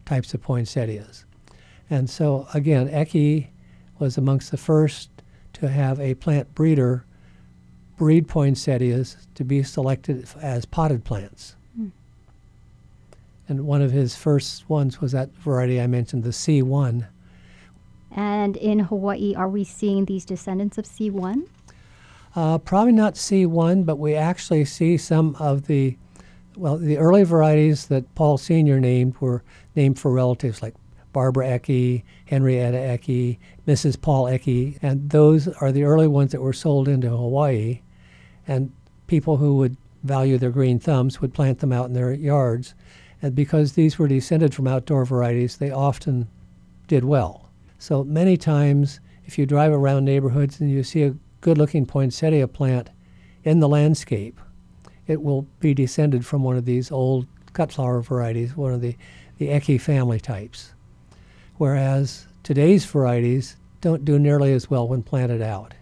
types 0.07 0.35
of 0.35 0.43
poinsettias. 0.43 1.25
And 1.91 2.09
so, 2.09 2.47
again, 2.55 2.89
Ecke 2.89 3.49
was 3.99 4.17
amongst 4.17 4.51
the 4.51 4.57
first 4.57 5.11
to 5.55 5.69
have 5.69 6.01
a 6.01 6.15
plant 6.15 6.55
breeder 6.55 7.05
breed 7.97 8.27
poinsettias 8.27 9.17
to 9.35 9.45
be 9.45 9.63
selected 9.63 10.29
as 10.41 10.65
potted 10.65 11.05
plants. 11.05 11.57
And 13.49 13.67
one 13.67 13.83
of 13.83 13.93
his 13.93 14.17
first 14.17 14.69
ones 14.69 15.01
was 15.01 15.13
that 15.13 15.35
variety 15.37 15.81
I 15.81 15.87
mentioned, 15.87 16.25
the 16.25 16.31
C1. 16.31 17.07
And 18.11 18.57
in 18.57 18.79
Hawaii, 18.79 19.35
are 19.35 19.49
we 19.49 19.65
seeing 19.65 20.05
these 20.05 20.25
descendants 20.25 20.79
of 20.79 20.85
C1? 20.85 21.47
Uh, 22.37 22.59
probably 22.59 22.93
not 22.93 23.15
C1, 23.15 23.85
but 23.85 23.99
we 23.99 24.15
actually 24.15 24.65
see 24.65 24.97
some 24.97 25.37
of 25.37 25.67
the, 25.67 25.97
well, 26.57 26.77
the 26.77 26.99
early 26.99 27.25
varieties 27.25 27.87
that 27.87 28.13
Paul 28.15 28.39
Sr. 28.39 28.81
named 28.81 29.17
were 29.21 29.43
named 29.77 29.99
for 29.99 30.13
relatives 30.13 30.63
like 30.63 30.75
Barbara 31.13 31.47
Ecke, 31.47 32.03
Henrietta 32.27 32.79
Ecke, 32.79 33.39
Mrs. 33.67 34.01
Paul 34.01 34.25
Ecke, 34.25 34.79
and 34.83 35.11
those 35.11 35.49
are 35.49 35.71
the 35.71 35.85
early 35.85 36.09
ones 36.09 36.33
that 36.33 36.41
were 36.41 36.53
sold 36.53 36.89
into 36.89 37.09
Hawaii. 37.09 37.81
And 38.47 38.73
people 39.07 39.37
who 39.37 39.57
would 39.57 39.77
value 40.03 40.39
their 40.39 40.51
green 40.51 40.79
thumbs 40.79 41.21
would 41.21 41.33
plant 41.33 41.61
them 41.61 41.73
out 41.73 41.87
in 41.87 41.95
their 41.95 42.13
yards. 42.13 42.75
And 43.25 43.35
because 43.35 43.73
these 43.73 43.99
were 43.99 44.07
descended 44.07 44.53
from 44.53 44.67
outdoor 44.67 45.07
varieties, 45.07 45.57
they 45.57 45.71
often 45.71 46.29
did 46.89 47.05
well. 47.05 47.49
So 47.79 48.05
many 48.05 48.37
times, 48.37 49.01
if 49.25 49.39
you 49.39 49.47
drive 49.47 49.73
around 49.73 50.05
neighborhoods 50.05 50.61
and 50.61 50.71
you 50.71 50.83
see 50.83 51.05
a 51.05 51.17
good 51.41 51.57
looking 51.57 51.87
poinsettia 51.87 52.47
plant 52.49 52.91
in 53.43 53.61
the 53.61 53.69
landscape, 53.69 54.39
it 55.07 55.23
will 55.23 55.47
be 55.59 55.73
descended 55.73 56.27
from 56.27 56.43
one 56.43 56.59
of 56.59 56.67
these 56.67 56.93
old 56.93 57.27
cut 57.55 57.73
flower 57.73 58.03
varieties, 58.03 58.59
one 58.59 58.75
of 58.75 58.83
the, 58.83 58.95
the 59.39 59.49
Ecke 59.49 59.81
family 59.81 60.21
types. 60.21 60.75
Whereas 61.57 62.27
today's 62.43 62.85
varieties 62.85 63.57
don't 63.81 64.05
do 64.05 64.19
nearly 64.19 64.53
as 64.53 64.69
well 64.69 64.87
when 64.87 65.03
planted 65.03 65.41
out. 65.41 65.73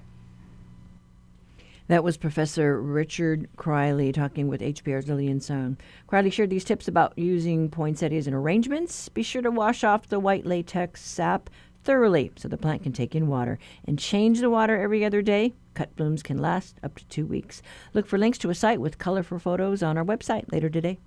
That 1.92 2.04
was 2.04 2.16
Professor 2.16 2.80
Richard 2.80 3.50
Criley 3.58 4.14
talking 4.14 4.48
with 4.48 4.62
HPR's 4.62 5.08
Lillian 5.08 5.40
Sung. 5.40 5.76
Criley 6.08 6.32
shared 6.32 6.48
these 6.48 6.64
tips 6.64 6.88
about 6.88 7.12
using 7.18 7.68
poinsettias 7.68 8.26
in 8.26 8.32
arrangements. 8.32 9.10
Be 9.10 9.22
sure 9.22 9.42
to 9.42 9.50
wash 9.50 9.84
off 9.84 10.08
the 10.08 10.18
white 10.18 10.46
latex 10.46 11.02
sap 11.02 11.50
thoroughly 11.84 12.32
so 12.36 12.48
the 12.48 12.56
plant 12.56 12.82
can 12.82 12.92
take 12.92 13.14
in 13.14 13.26
water 13.26 13.58
and 13.84 13.98
change 13.98 14.40
the 14.40 14.48
water 14.48 14.80
every 14.80 15.04
other 15.04 15.20
day. 15.20 15.52
Cut 15.74 15.94
blooms 15.94 16.22
can 16.22 16.38
last 16.38 16.78
up 16.82 16.96
to 16.96 17.04
two 17.08 17.26
weeks. 17.26 17.60
Look 17.92 18.06
for 18.06 18.16
links 18.16 18.38
to 18.38 18.48
a 18.48 18.54
site 18.54 18.80
with 18.80 18.96
colorful 18.96 19.38
photos 19.38 19.82
on 19.82 19.98
our 19.98 20.04
website 20.04 20.50
later 20.50 20.70
today. 20.70 20.98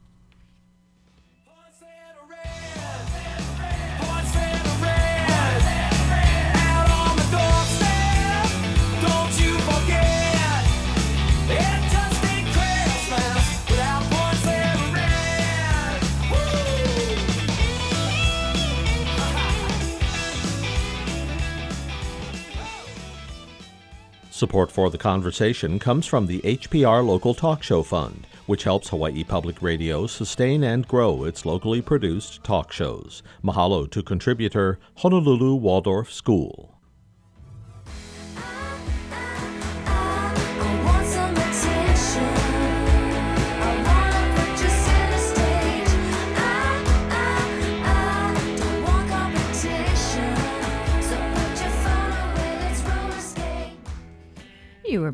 Support 24.36 24.69
for 24.69 24.89
the 24.89 24.98
conversation 24.98 25.80
comes 25.80 26.06
from 26.06 26.28
the 26.28 26.41
HPR 26.41 27.08
Local 27.08 27.34
Talk 27.34 27.63
Show 27.63 27.84
Fund, 27.84 28.28
which 28.48 28.65
helps 28.65 28.89
Hawaii 28.89 29.24
Public 29.24 29.62
Radio 29.62 30.08
sustain 30.08 30.62
and 30.62 30.86
grow 30.86 31.24
its 31.24 31.45
locally 31.45 31.82
produced 31.82 32.43
talk 32.43 32.74
shows. 32.74 33.24
Mahalo 33.41 33.89
to 33.89 34.04
contributor 34.04 34.78
Honolulu 34.98 35.56
Waldorf 35.56 36.12
School. 36.12 36.75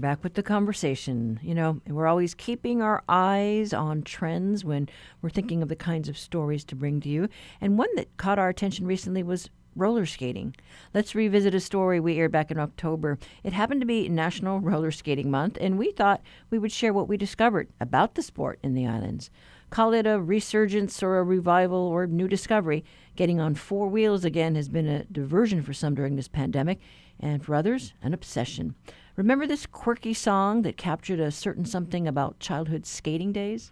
Back 0.02 0.24
with 0.24 0.34
the 0.34 0.44
conversation. 0.44 1.40
You 1.42 1.56
know, 1.56 1.80
we're 1.88 2.08
always 2.08 2.34
keeping 2.34 2.82
our 2.82 3.04
eyes 3.08 3.72
on 3.74 4.02
trends 4.02 4.66
when 4.66 4.90
we're 5.22 5.30
thinking 5.30 5.62
of 5.62 5.70
the 5.70 5.76
kinds 5.76 6.10
of 6.10 6.18
stories 6.18 6.66
to 6.66 6.76
bring 6.76 7.00
to 7.02 7.10
you. 7.10 7.30
And 7.62 7.78
one 7.78 7.96
that 7.96 8.18
caught 8.18 8.40
our 8.40 8.50
attention 8.50 8.86
recently 8.86 9.24
was 9.24 9.50
roller 9.76 10.06
skating. 10.06 10.56
Let's 10.94 11.16
revisit 11.16 11.56
a 11.56 11.60
story 11.60 12.00
we 12.00 12.18
aired 12.18 12.32
back 12.32 12.52
in 12.52 12.60
October. 12.60 13.18
It 13.44 13.54
happened 13.54 13.82
to 13.82 13.88
be 13.88 14.10
National 14.10 14.60
Roller 14.60 14.92
Skating 14.92 15.32
Month, 15.32 15.58
and 15.62 15.78
we 15.78 15.92
thought 15.92 16.22
we 16.50 16.60
would 16.60 16.72
share 16.72 16.92
what 16.92 17.08
we 17.08 17.16
discovered 17.16 17.70
about 17.80 18.16
the 18.16 18.22
sport 18.22 18.60
in 18.64 18.74
the 18.74 18.86
islands. 18.86 19.30
Call 19.70 19.94
it 19.94 20.06
a 20.06 20.20
resurgence 20.20 21.02
or 21.02 21.18
a 21.18 21.24
revival 21.24 21.80
or 21.80 22.06
new 22.06 22.28
discovery. 22.28 22.84
Getting 23.16 23.40
on 23.40 23.56
four 23.56 23.88
wheels 23.88 24.26
again 24.26 24.56
has 24.56 24.68
been 24.68 24.88
a 24.88 25.06
diversion 25.06 25.64
for 25.64 25.74
some 25.74 25.96
during 25.96 26.18
this 26.18 26.28
pandemic, 26.28 26.80
and 27.18 27.46
for 27.46 27.56
others, 27.56 27.94
an 28.02 28.14
obsession. 28.14 28.76
Remember 29.22 29.46
this 29.46 29.68
quirky 29.68 30.16
song 30.16 30.64
that 30.64 30.78
captured 30.78 31.20
a 31.20 31.30
certain 31.30 31.64
something 31.64 32.08
about 32.08 32.40
childhood 32.40 32.88
skating 32.88 33.32
days? 33.32 33.72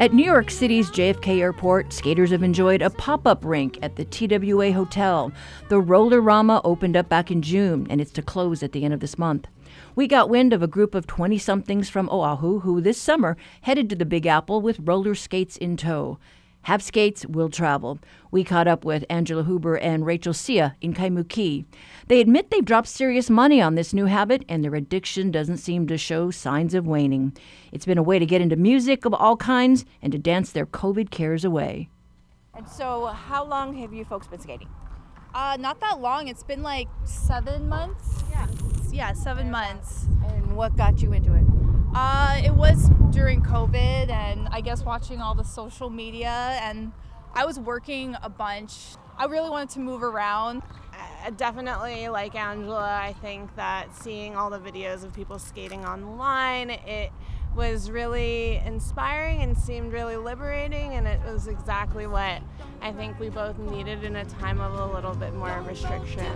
At 0.00 0.12
New 0.12 0.24
York 0.24 0.50
City's 0.50 0.90
JFK 0.90 1.38
Airport, 1.38 1.92
skaters 1.92 2.30
have 2.30 2.42
enjoyed 2.42 2.82
a 2.82 2.90
pop 2.90 3.28
up 3.28 3.44
rink 3.44 3.78
at 3.80 3.94
the 3.94 4.04
TWA 4.04 4.72
Hotel. 4.72 5.30
The 5.68 5.80
Roller-Rama 5.80 6.62
opened 6.64 6.96
up 6.96 7.08
back 7.08 7.30
in 7.30 7.42
June, 7.42 7.86
and 7.88 8.00
it's 8.00 8.12
to 8.12 8.22
close 8.22 8.64
at 8.64 8.72
the 8.72 8.84
end 8.84 8.92
of 8.94 8.98
this 8.98 9.18
month. 9.18 9.46
We 9.94 10.06
got 10.06 10.30
wind 10.30 10.52
of 10.52 10.62
a 10.62 10.66
group 10.66 10.94
of 10.94 11.06
20 11.06 11.38
somethings 11.38 11.88
from 11.88 12.08
Oahu 12.10 12.60
who 12.60 12.80
this 12.80 13.00
summer 13.00 13.36
headed 13.62 13.88
to 13.90 13.96
the 13.96 14.04
Big 14.04 14.26
Apple 14.26 14.60
with 14.60 14.80
roller 14.80 15.14
skates 15.14 15.56
in 15.56 15.76
tow. 15.76 16.18
Have 16.62 16.82
skates, 16.82 17.24
will 17.24 17.48
travel. 17.48 17.98
We 18.30 18.44
caught 18.44 18.68
up 18.68 18.84
with 18.84 19.04
Angela 19.08 19.44
Huber 19.44 19.78
and 19.78 20.04
Rachel 20.04 20.34
Sia 20.34 20.76
in 20.80 20.92
Kaimuki. 20.92 21.64
They 22.08 22.20
admit 22.20 22.50
they've 22.50 22.64
dropped 22.64 22.88
serious 22.88 23.30
money 23.30 23.62
on 23.62 23.74
this 23.74 23.94
new 23.94 24.04
habit, 24.06 24.44
and 24.48 24.62
their 24.62 24.74
addiction 24.74 25.30
doesn't 25.30 25.58
seem 25.58 25.86
to 25.86 25.96
show 25.96 26.30
signs 26.30 26.74
of 26.74 26.86
waning. 26.86 27.34
It's 27.72 27.86
been 27.86 27.96
a 27.96 28.02
way 28.02 28.18
to 28.18 28.26
get 28.26 28.42
into 28.42 28.56
music 28.56 29.04
of 29.04 29.14
all 29.14 29.36
kinds 29.36 29.84
and 30.02 30.12
to 30.12 30.18
dance 30.18 30.52
their 30.52 30.66
COVID 30.66 31.10
cares 31.10 31.44
away. 31.44 31.88
And 32.54 32.68
so, 32.68 33.06
how 33.06 33.44
long 33.44 33.74
have 33.78 33.94
you 33.94 34.04
folks 34.04 34.26
been 34.26 34.40
skating? 34.40 34.68
Uh, 35.34 35.56
not 35.58 35.80
that 35.80 36.00
long. 36.00 36.28
It's 36.28 36.42
been 36.42 36.62
like 36.62 36.88
seven 37.04 37.68
months. 37.68 38.22
Yeah. 38.30 38.46
Yeah, 38.90 39.12
seven 39.12 39.50
months. 39.50 40.06
And 40.28 40.56
what 40.56 40.76
got 40.76 41.02
you 41.02 41.12
into 41.12 41.34
it? 41.34 41.44
Uh, 41.94 42.40
it 42.44 42.54
was 42.54 42.90
during 43.10 43.42
COVID, 43.42 44.10
and 44.10 44.48
I 44.50 44.60
guess 44.60 44.84
watching 44.84 45.20
all 45.20 45.34
the 45.34 45.44
social 45.44 45.90
media, 45.90 46.58
and 46.62 46.92
I 47.34 47.44
was 47.44 47.58
working 47.58 48.16
a 48.22 48.28
bunch. 48.28 48.96
I 49.16 49.24
really 49.26 49.50
wanted 49.50 49.70
to 49.70 49.80
move 49.80 50.02
around. 50.02 50.62
Uh, 50.92 51.30
definitely, 51.30 52.08
like 52.08 52.34
Angela, 52.34 52.98
I 53.02 53.14
think 53.14 53.54
that 53.56 53.94
seeing 53.96 54.36
all 54.36 54.50
the 54.50 54.58
videos 54.58 55.04
of 55.04 55.12
people 55.12 55.38
skating 55.38 55.84
online, 55.84 56.70
it 56.70 57.10
was 57.54 57.90
really 57.90 58.56
inspiring 58.64 59.42
and 59.42 59.56
seemed 59.56 59.92
really 59.92 60.16
liberating, 60.16 60.94
and 60.94 61.06
it 61.06 61.20
was 61.24 61.48
exactly 61.48 62.06
what 62.06 62.42
I 62.80 62.92
think 62.92 63.18
we 63.18 63.28
both 63.28 63.58
needed 63.58 64.04
in 64.04 64.16
a 64.16 64.24
time 64.24 64.60
of 64.60 64.74
a 64.74 64.94
little 64.94 65.14
bit 65.14 65.34
more 65.34 65.62
restriction. 65.66 66.26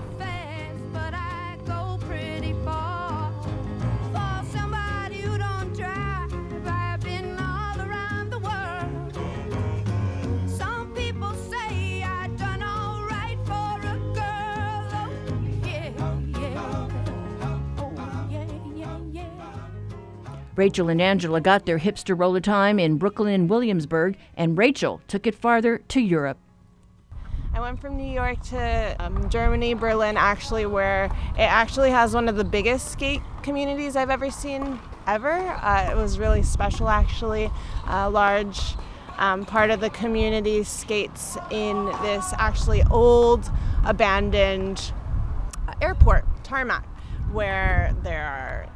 Rachel 20.54 20.88
and 20.88 21.00
Angela 21.00 21.40
got 21.40 21.64
their 21.64 21.78
hipster 21.78 22.18
roller 22.18 22.40
time 22.40 22.78
in 22.78 22.98
Brooklyn 22.98 23.32
and 23.32 23.48
Williamsburg, 23.48 24.16
and 24.36 24.58
Rachel 24.58 25.00
took 25.08 25.26
it 25.26 25.34
farther 25.34 25.78
to 25.88 26.00
Europe. 26.00 26.38
I 27.54 27.60
went 27.60 27.80
from 27.80 27.96
New 27.96 28.10
York 28.10 28.42
to 28.44 28.96
um, 28.98 29.28
Germany, 29.28 29.74
Berlin, 29.74 30.16
actually, 30.16 30.66
where 30.66 31.06
it 31.36 31.42
actually 31.42 31.90
has 31.90 32.14
one 32.14 32.28
of 32.28 32.36
the 32.36 32.44
biggest 32.44 32.90
skate 32.90 33.20
communities 33.42 33.94
I've 33.94 34.10
ever 34.10 34.30
seen 34.30 34.78
ever. 35.06 35.32
Uh, 35.32 35.88
it 35.90 35.96
was 35.96 36.18
really 36.18 36.42
special, 36.42 36.88
actually. 36.88 37.50
A 37.86 38.08
large 38.08 38.58
um, 39.18 39.44
part 39.44 39.70
of 39.70 39.80
the 39.80 39.90
community 39.90 40.64
skates 40.64 41.36
in 41.50 41.86
this 42.02 42.32
actually 42.38 42.82
old, 42.90 43.50
abandoned 43.84 44.92
airport 45.80 46.24
tarmac 46.44 46.86
where 47.32 47.94
there 48.02 48.24
are 48.24 48.66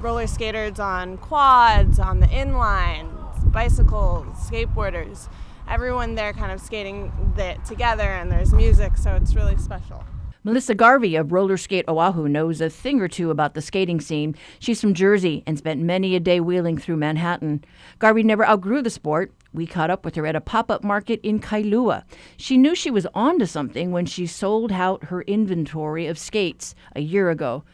roller 0.00 0.26
skaters 0.26 0.78
on 0.78 1.16
quads, 1.18 1.98
on 1.98 2.20
the 2.20 2.26
inline, 2.26 3.10
bicycles, 3.52 4.26
skateboarders. 4.48 5.28
Everyone 5.68 6.14
there 6.14 6.32
kind 6.32 6.52
of 6.52 6.60
skating 6.60 7.12
it 7.38 7.64
together, 7.64 8.02
and 8.02 8.30
there's 8.30 8.52
music, 8.52 8.96
so 8.96 9.14
it's 9.14 9.34
really 9.34 9.56
special. 9.56 10.04
Melissa 10.46 10.74
Garvey 10.74 11.16
of 11.16 11.32
Roller 11.32 11.56
Skate 11.56 11.86
Oahu 11.88 12.28
knows 12.28 12.60
a 12.60 12.68
thing 12.68 13.00
or 13.00 13.08
two 13.08 13.30
about 13.30 13.54
the 13.54 13.62
skating 13.62 13.98
scene. 13.98 14.34
She's 14.58 14.78
from 14.78 14.92
Jersey 14.92 15.42
and 15.46 15.56
spent 15.56 15.80
many 15.80 16.14
a 16.14 16.20
day 16.20 16.38
wheeling 16.38 16.76
through 16.76 16.98
Manhattan. 16.98 17.64
Garvey 17.98 18.22
never 18.22 18.46
outgrew 18.46 18.82
the 18.82 18.90
sport. 18.90 19.32
We 19.54 19.66
caught 19.66 19.88
up 19.88 20.04
with 20.04 20.16
her 20.16 20.26
at 20.26 20.36
a 20.36 20.42
pop 20.42 20.70
up 20.70 20.84
market 20.84 21.18
in 21.22 21.40
Kailua. 21.40 22.02
She 22.36 22.58
knew 22.58 22.74
she 22.74 22.90
was 22.90 23.06
onto 23.14 23.46
something 23.46 23.90
when 23.90 24.04
she 24.04 24.26
sold 24.26 24.70
out 24.70 25.04
her 25.04 25.22
inventory 25.22 26.06
of 26.06 26.18
skates 26.18 26.74
a 26.94 27.00
year 27.00 27.30
ago. 27.30 27.64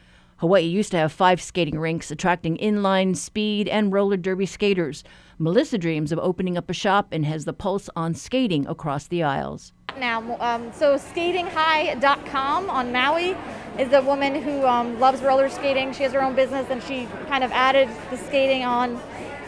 Hawaii 0.40 0.62
used 0.62 0.90
to 0.92 0.96
have 0.96 1.12
five 1.12 1.38
skating 1.38 1.79
rinks, 1.79 2.11
attracting 2.11 2.57
inline, 2.57 3.14
speed, 3.14 3.68
and 3.68 3.92
roller 3.92 4.16
derby 4.16 4.46
skaters. 4.46 5.05
Melissa 5.38 5.76
dreams 5.76 6.12
of 6.12 6.18
opening 6.18 6.57
up 6.57 6.70
a 6.70 6.72
shop 6.72 7.09
and 7.12 7.26
has 7.26 7.44
the 7.44 7.53
pulse 7.53 7.90
on 7.94 8.14
skating 8.14 8.66
across 8.66 9.07
the 9.07 9.22
isles. 9.22 9.74
Now, 9.98 10.38
um, 10.40 10.72
so 10.72 10.96
skatinghigh.com 10.96 12.70
on 12.70 12.90
Maui 12.90 13.37
is 13.79 13.92
a 13.92 14.00
woman 14.00 14.35
who 14.35 14.64
um, 14.66 14.98
loves 14.98 15.20
roller 15.20 15.50
skating. 15.50 15.92
She 15.92 16.05
has 16.05 16.12
her 16.14 16.22
own 16.22 16.35
business 16.35 16.66
and 16.70 16.83
she 16.85 17.07
kind 17.29 17.44
of 17.44 17.53
added 17.53 17.90
the 18.09 18.16
skating 18.16 18.64
on, 18.64 18.98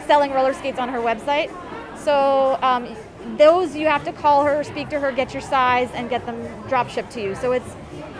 selling 0.05 0.31
roller 0.31 0.53
skates 0.53 0.77
on 0.77 0.89
her 0.89 0.99
website. 0.99 1.49
So 1.97 2.59
um, 2.61 2.95
those 3.37 3.75
you 3.75 3.87
have 3.87 4.03
to 4.03 4.13
call 4.13 4.45
her, 4.45 4.63
speak 4.63 4.89
to 4.89 4.99
her, 4.99 5.11
get 5.11 5.33
your 5.33 5.41
size, 5.41 5.89
and 5.95 6.07
get 6.07 6.27
them 6.27 6.47
drop 6.69 6.89
shipped 6.89 7.09
to 7.13 7.21
you. 7.23 7.33
So 7.33 7.51
it's 7.51 7.75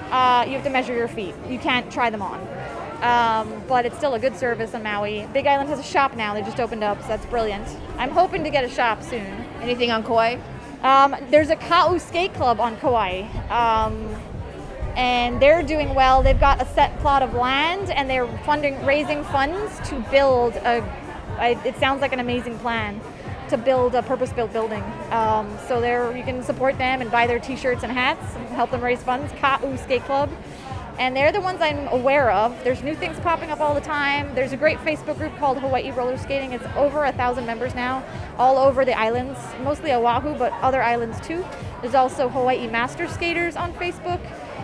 uh, 0.10 0.46
you 0.48 0.54
have 0.54 0.64
to 0.64 0.70
measure 0.70 0.96
your 0.96 1.08
feet. 1.08 1.36
You 1.48 1.60
can't 1.60 1.92
try 1.92 2.10
them 2.10 2.22
on. 2.22 2.40
Um, 3.04 3.62
but 3.68 3.86
it's 3.86 3.98
still 3.98 4.14
a 4.14 4.20
good 4.20 4.38
service 4.38 4.74
on 4.74 4.82
Maui. 4.82 5.28
Big 5.34 5.46
Island 5.46 5.68
has 5.68 5.78
a 5.78 5.84
shop 5.84 6.16
now. 6.16 6.34
They 6.34 6.42
just 6.42 6.60
opened 6.60 6.86
up, 6.86 7.02
so 7.02 7.10
that's 7.10 7.26
brilliant. 7.26 7.68
I'm 7.98 8.12
hoping 8.12 8.46
to 8.46 8.50
get 8.50 8.64
a 8.64 8.70
shop 8.70 9.04
soon. 9.04 9.28
Anything 9.62 9.92
on 9.92 10.04
Kauai? 10.04 10.38
Um, 10.84 11.14
there's 11.30 11.50
a 11.50 11.58
Ka'u 11.58 12.00
Skate 12.00 12.34
Club 12.34 12.62
on 12.62 12.78
Kauai. 12.78 13.24
Um, 13.50 14.16
and 14.96 15.42
they're 15.42 15.64
doing 15.64 15.96
well. 15.96 16.24
They've 16.24 16.40
got 16.40 16.62
a 16.62 16.66
set 16.66 16.98
plot 17.00 17.24
of 17.24 17.34
land, 17.34 17.90
and 17.90 18.10
they're 18.10 18.28
funding, 18.46 18.86
raising 18.86 19.26
funds 19.26 19.80
to 19.90 20.00
build 20.10 20.56
a. 20.56 20.82
It 21.42 21.76
sounds 21.78 22.00
like 22.00 22.14
an 22.14 22.20
amazing 22.20 22.58
plan 22.60 23.02
to 23.50 23.58
build 23.58 23.96
a 23.96 24.04
purpose-built 24.04 24.54
building. 24.54 24.84
Um, 25.12 25.58
so 25.68 25.82
there, 25.82 26.16
you 26.16 26.24
can 26.24 26.42
support 26.42 26.78
them 26.78 27.02
and 27.02 27.12
buy 27.12 27.28
their 27.28 27.40
T-shirts 27.40 27.84
and 27.84 27.92
hats, 27.92 28.36
and 28.36 28.48
help 28.50 28.72
them 28.72 28.82
raise 28.82 29.04
funds. 29.04 29.34
Ka'u 29.34 29.78
Skate 29.78 30.04
Club 30.04 30.30
and 31.00 31.16
they're 31.16 31.32
the 31.32 31.42
ones 31.42 31.60
I'm 31.62 31.88
aware 31.88 32.32
of. 32.32 32.64
There's 32.64 32.84
new 32.84 32.96
things 32.96 33.20
popping 33.20 33.50
up 33.50 33.60
all 33.60 33.74
the 33.74 33.82
time. 33.82 34.34
There's 34.36 34.54
a 34.54 34.58
great 34.58 34.78
Facebook 34.80 35.18
group 35.18 35.36
called 35.38 35.58
Hawaii 35.60 35.92
Roller 35.92 36.18
Skating. 36.18 36.54
It's 36.54 36.66
over 36.76 37.06
a 37.06 37.12
thousand 37.12 37.46
members 37.46 37.74
now, 37.74 38.04
all 38.38 38.58
over 38.58 38.86
the 38.86 38.98
islands, 38.98 39.40
mostly 39.62 39.92
Oahu, 39.92 40.36
but 40.38 40.52
other 40.54 40.82
islands 40.82 41.20
too. 41.26 41.44
There's 41.82 41.96
also 41.96 42.30
Hawaii 42.30 42.68
Master 42.68 43.08
Skaters 43.08 43.56
on 43.56 43.74
Facebook 43.74 44.22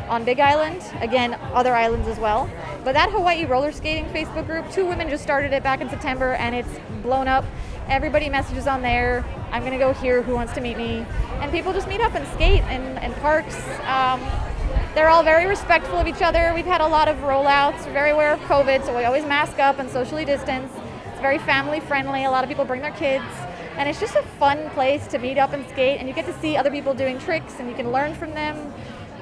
on 0.07 0.23
Big 0.23 0.39
Island, 0.39 0.83
again, 1.01 1.35
other 1.53 1.75
islands 1.75 2.07
as 2.07 2.17
well. 2.17 2.49
But 2.83 2.93
that 2.93 3.11
Hawaii 3.11 3.45
Roller 3.45 3.71
Skating 3.71 4.05
Facebook 4.05 4.47
group, 4.47 4.69
two 4.71 4.85
women 4.85 5.09
just 5.09 5.23
started 5.23 5.53
it 5.53 5.61
back 5.61 5.81
in 5.81 5.89
September 5.89 6.33
and 6.33 6.55
it's 6.55 6.79
blown 7.03 7.27
up. 7.27 7.45
Everybody 7.87 8.29
messages 8.29 8.67
on 8.67 8.81
there. 8.81 9.25
I'm 9.51 9.63
gonna 9.63 9.77
go 9.77 9.93
here. 9.93 10.21
Who 10.21 10.33
wants 10.33 10.53
to 10.53 10.61
meet 10.61 10.77
me? 10.77 11.05
And 11.41 11.51
people 11.51 11.73
just 11.73 11.87
meet 11.87 12.01
up 12.01 12.13
and 12.15 12.27
skate 12.29 12.63
in, 12.65 13.13
parks. 13.21 13.55
Um, 13.85 14.21
they're 14.95 15.09
all 15.09 15.23
very 15.23 15.45
respectful 15.45 15.97
of 15.97 16.07
each 16.07 16.21
other. 16.21 16.51
We've 16.55 16.65
had 16.65 16.81
a 16.81 16.87
lot 16.87 17.07
of 17.07 17.17
rollouts, 17.17 17.85
We're 17.85 17.93
very 17.93 18.11
aware 18.11 18.33
of 18.33 18.39
COVID, 18.41 18.85
so 18.85 18.97
we 18.97 19.03
always 19.03 19.25
mask 19.25 19.59
up 19.59 19.79
and 19.79 19.89
socially 19.89 20.25
distance. 20.25 20.71
It's 21.11 21.21
very 21.21 21.37
family 21.37 21.79
friendly. 21.79 22.25
A 22.25 22.31
lot 22.31 22.43
of 22.43 22.49
people 22.49 22.65
bring 22.65 22.81
their 22.81 22.91
kids. 22.91 23.25
And 23.77 23.87
it's 23.87 23.99
just 23.99 24.15
a 24.15 24.23
fun 24.39 24.69
place 24.71 25.07
to 25.07 25.19
meet 25.19 25.37
up 25.37 25.53
and 25.53 25.65
skate, 25.69 25.99
and 25.99 26.07
you 26.09 26.13
get 26.13 26.25
to 26.25 26.37
see 26.41 26.57
other 26.57 26.71
people 26.71 26.93
doing 26.93 27.17
tricks, 27.17 27.59
and 27.59 27.69
you 27.69 27.75
can 27.75 27.91
learn 27.91 28.13
from 28.13 28.31
them. 28.31 28.73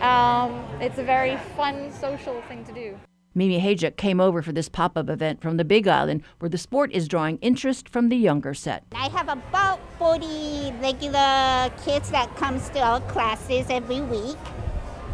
Um, 0.01 0.65
it's 0.81 0.97
a 0.97 1.03
very 1.03 1.37
fun 1.55 1.91
social 1.91 2.41
thing 2.47 2.63
to 2.65 2.71
do. 2.71 2.97
Mimi 3.35 3.59
Hajuk 3.59 3.97
came 3.97 4.19
over 4.19 4.41
for 4.41 4.51
this 4.51 4.67
pop 4.67 4.97
up 4.97 5.09
event 5.09 5.41
from 5.41 5.57
the 5.57 5.65
Big 5.65 5.87
Island, 5.87 6.23
where 6.39 6.49
the 6.49 6.57
sport 6.57 6.91
is 6.91 7.07
drawing 7.07 7.37
interest 7.37 7.87
from 7.87 8.09
the 8.09 8.15
younger 8.15 8.55
set. 8.55 8.83
I 8.93 9.09
have 9.09 9.29
about 9.29 9.79
40 9.99 10.73
regular 10.81 11.71
kids 11.83 12.09
that 12.09 12.35
comes 12.35 12.69
to 12.69 12.79
our 12.79 13.01
classes 13.01 13.67
every 13.69 14.01
week 14.01 14.37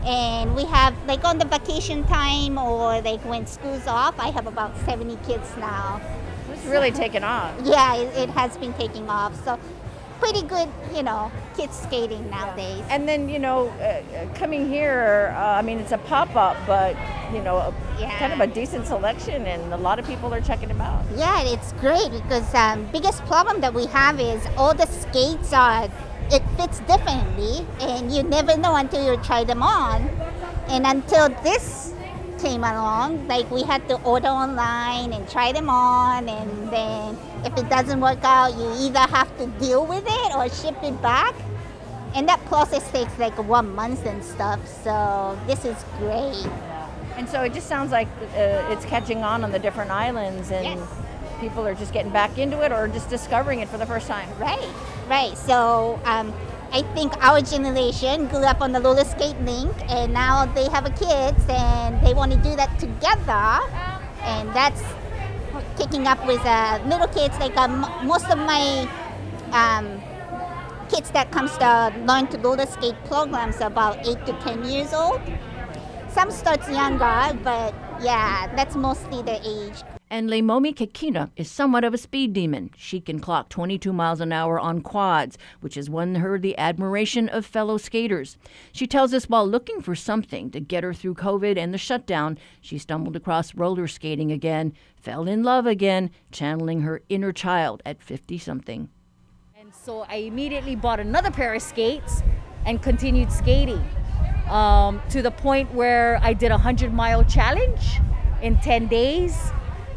and 0.06 0.54
we 0.56 0.66
have 0.66 0.94
like 1.08 1.24
on 1.24 1.38
the 1.38 1.46
vacation 1.46 2.04
time 2.06 2.58
or 2.58 3.02
like 3.02 3.22
when 3.22 3.48
school's 3.48 3.88
off 3.88 4.18
i 4.20 4.30
have 4.30 4.48
about 4.48 4.78
70 4.80 5.18
kids 5.26 5.50
now 5.58 6.02
it's 6.52 6.66
really 6.66 6.92
taken 6.92 7.24
off 7.24 7.54
yeah 7.64 7.96
it, 7.96 8.16
it, 8.18 8.30
has 8.30 8.58
been 8.58 8.74
taking 8.74 9.10
off 9.10 9.34
so 9.46 9.58
pretty 10.20 10.42
good 10.44 10.70
you 10.94 11.04
know 11.04 11.32
kids 11.56 11.78
skating 11.78 12.30
nowadays 12.30 12.80
yeah. 12.80 12.96
and 12.96 13.08
then 13.08 13.30
you 13.30 13.40
know 13.40 13.68
uh, 13.68 14.34
coming 14.36 14.68
here 14.68 15.34
uh, 15.38 15.60
i 15.60 15.62
mean 15.62 15.80
it's 15.80 15.92
a 15.92 15.98
pop-up 16.00 16.58
but 16.68 16.96
you 17.34 17.42
know 17.42 17.74
yeah. 18.00 18.18
kind 18.20 18.34
of 18.34 18.40
a 18.40 18.48
decent 18.48 18.86
selection 18.86 19.46
and 19.46 19.74
a 19.74 19.78
lot 19.78 20.00
of 20.00 20.06
people 20.06 20.34
are 20.34 20.42
checking 20.42 20.68
them 20.68 20.82
out 20.82 21.04
yeah 21.16 21.42
it's 21.44 21.72
great 21.74 22.12
because 22.12 22.54
um, 22.54 22.86
biggest 22.92 23.24
problem 23.26 23.62
that 23.62 23.74
we 23.74 23.86
have 23.88 24.20
is 24.20 24.46
all 24.58 24.74
the 24.74 24.86
skates 24.86 25.54
are 25.54 25.90
it 26.32 26.44
fits 26.58 26.80
differently, 26.82 27.66
and 27.82 28.12
you 28.12 28.24
never 28.24 28.58
know 28.58 28.76
until 28.76 29.04
you 29.06 29.22
try 29.24 29.44
them 29.44 29.62
on. 29.62 30.10
And 30.68 30.86
until 30.86 31.30
this 31.44 31.94
came 32.40 32.64
along, 32.64 33.28
like 33.28 33.50
we 33.52 33.64
had 33.64 33.88
to 33.90 33.96
order 34.04 34.28
online 34.28 35.14
and 35.14 35.28
try 35.30 35.52
them 35.52 35.70
on, 35.70 36.28
and 36.28 36.70
then 36.70 37.18
if 37.46 37.58
it 37.58 37.70
doesn't 37.70 38.00
work 38.00 38.24
out, 38.24 38.54
you 38.58 38.88
either 38.88 39.00
have 39.00 39.36
to 39.38 39.48
deal 39.60 39.86
with 39.86 40.04
it 40.08 40.36
or 40.36 40.50
ship 40.50 40.82
it 40.84 41.02
back. 41.02 41.36
And 42.16 42.28
that 42.30 42.44
process 42.46 42.90
takes 42.92 43.18
like 43.18 43.38
one 43.38 43.74
month 43.74 44.06
and 44.06 44.24
stuff, 44.24 44.60
so 44.84 45.38
this 45.48 45.66
is 45.66 45.78
great. 45.98 46.48
And 47.18 47.28
so 47.28 47.42
it 47.44 47.54
just 47.54 47.68
sounds 47.68 47.92
like 47.92 48.08
uh, 48.36 48.72
it's 48.72 48.86
catching 48.86 49.24
on 49.24 49.44
on 49.44 49.52
the 49.52 49.60
different 49.60 49.92
islands, 49.92 50.52
and 50.52 50.80
yes. 50.80 50.90
people 51.40 51.66
are 51.66 51.76
just 51.76 51.94
getting 51.94 52.12
back 52.12 52.38
into 52.38 52.62
it 52.64 52.72
or 52.72 52.88
just 52.88 53.10
discovering 53.10 53.60
it 53.60 53.70
for 53.70 53.78
the 53.78 53.86
first 53.86 54.08
time. 54.08 54.30
Right. 54.40 54.70
Right. 55.10 55.38
So 55.38 56.00
um, 56.06 56.34
I 56.72 56.82
think 56.96 57.14
our 57.24 57.42
generation 57.42 58.28
grew 58.28 58.44
up 58.44 58.62
on 58.62 58.72
the 58.72 58.82
roller 58.82 59.04
skate 59.04 59.40
link, 59.42 59.74
and 59.90 60.14
now 60.14 60.46
they 60.46 60.70
have 60.70 60.86
a 60.86 60.92
kids, 60.92 61.44
and 61.50 62.02
they 62.06 62.14
want 62.14 62.32
to 62.32 62.38
do 62.38 62.56
that 62.56 62.80
together, 62.80 63.60
and 64.24 64.54
that's 64.56 64.82
kicking 65.78 66.08
up 66.08 66.26
with 66.26 66.42
uh, 66.46 66.80
little 66.86 67.08
kids. 67.08 67.38
Like 67.38 67.56
um, 67.58 67.86
most 68.04 68.30
of 68.30 68.38
my 68.38 68.88
um, 69.52 70.02
kids 70.90 71.12
that 71.12 71.32
comes 71.32 71.56
to 71.58 71.94
learn 72.08 72.28
to 72.28 72.38
roller 72.40 72.66
skate 72.66 72.96
programs 73.06 73.60
about 73.62 74.08
eight 74.08 74.26
to 74.26 74.34
ten 74.42 74.64
years 74.64 74.94
old. 74.94 75.22
Some 76.10 76.32
starts 76.32 76.70
younger, 76.70 77.38
but 77.44 77.74
yeah, 78.02 78.48
that's 78.56 78.76
mostly 78.76 79.22
the 79.22 79.40
age. 79.44 79.84
And 80.14 80.30
Leimomi 80.30 80.76
Kekina 80.76 81.32
is 81.36 81.50
somewhat 81.50 81.84
of 81.84 81.96
a 81.96 81.98
speed 81.98 82.34
demon. 82.34 82.70
She 82.78 83.02
can 83.02 83.20
clock 83.20 83.50
22 83.50 83.92
miles 83.92 84.22
an 84.22 84.32
hour 84.32 84.60
on 84.60 84.82
quads, 84.82 85.40
which 85.60 85.74
has 85.74 85.90
won 85.90 86.14
her 86.14 86.38
the 86.38 86.56
admiration 86.56 87.28
of 87.30 87.48
fellow 87.48 87.80
skaters. 87.80 88.38
She 88.72 88.86
tells 88.86 89.12
us 89.12 89.28
while 89.28 89.48
looking 89.48 89.82
for 89.82 89.96
something 89.96 90.52
to 90.52 90.60
get 90.60 90.84
her 90.84 90.94
through 90.94 91.16
COVID 91.16 91.58
and 91.58 91.74
the 91.74 91.80
shutdown, 91.80 92.38
she 92.62 92.78
stumbled 92.78 93.16
across 93.16 93.56
roller 93.56 93.88
skating 93.88 94.32
again, 94.32 94.74
fell 94.96 95.28
in 95.28 95.42
love 95.42 95.66
again, 95.66 96.12
channeling 96.32 96.82
her 96.82 97.02
inner 97.10 97.32
child 97.32 97.82
at 97.84 98.00
50 98.00 98.38
something. 98.38 98.90
And 99.60 99.74
so 99.74 100.02
I 100.02 100.18
immediately 100.18 100.76
bought 100.76 101.00
another 101.00 101.32
pair 101.32 101.56
of 101.56 101.64
skates 101.64 102.22
and 102.68 102.84
continued 102.84 103.32
skating 103.32 103.84
um, 104.48 105.02
to 105.10 105.24
the 105.24 105.32
point 105.32 105.74
where 105.74 106.20
I 106.22 106.34
did 106.34 106.52
a 106.52 106.58
100 106.62 106.94
mile 106.94 107.24
challenge 107.24 108.00
in 108.44 108.58
10 108.58 108.86
days 108.90 109.52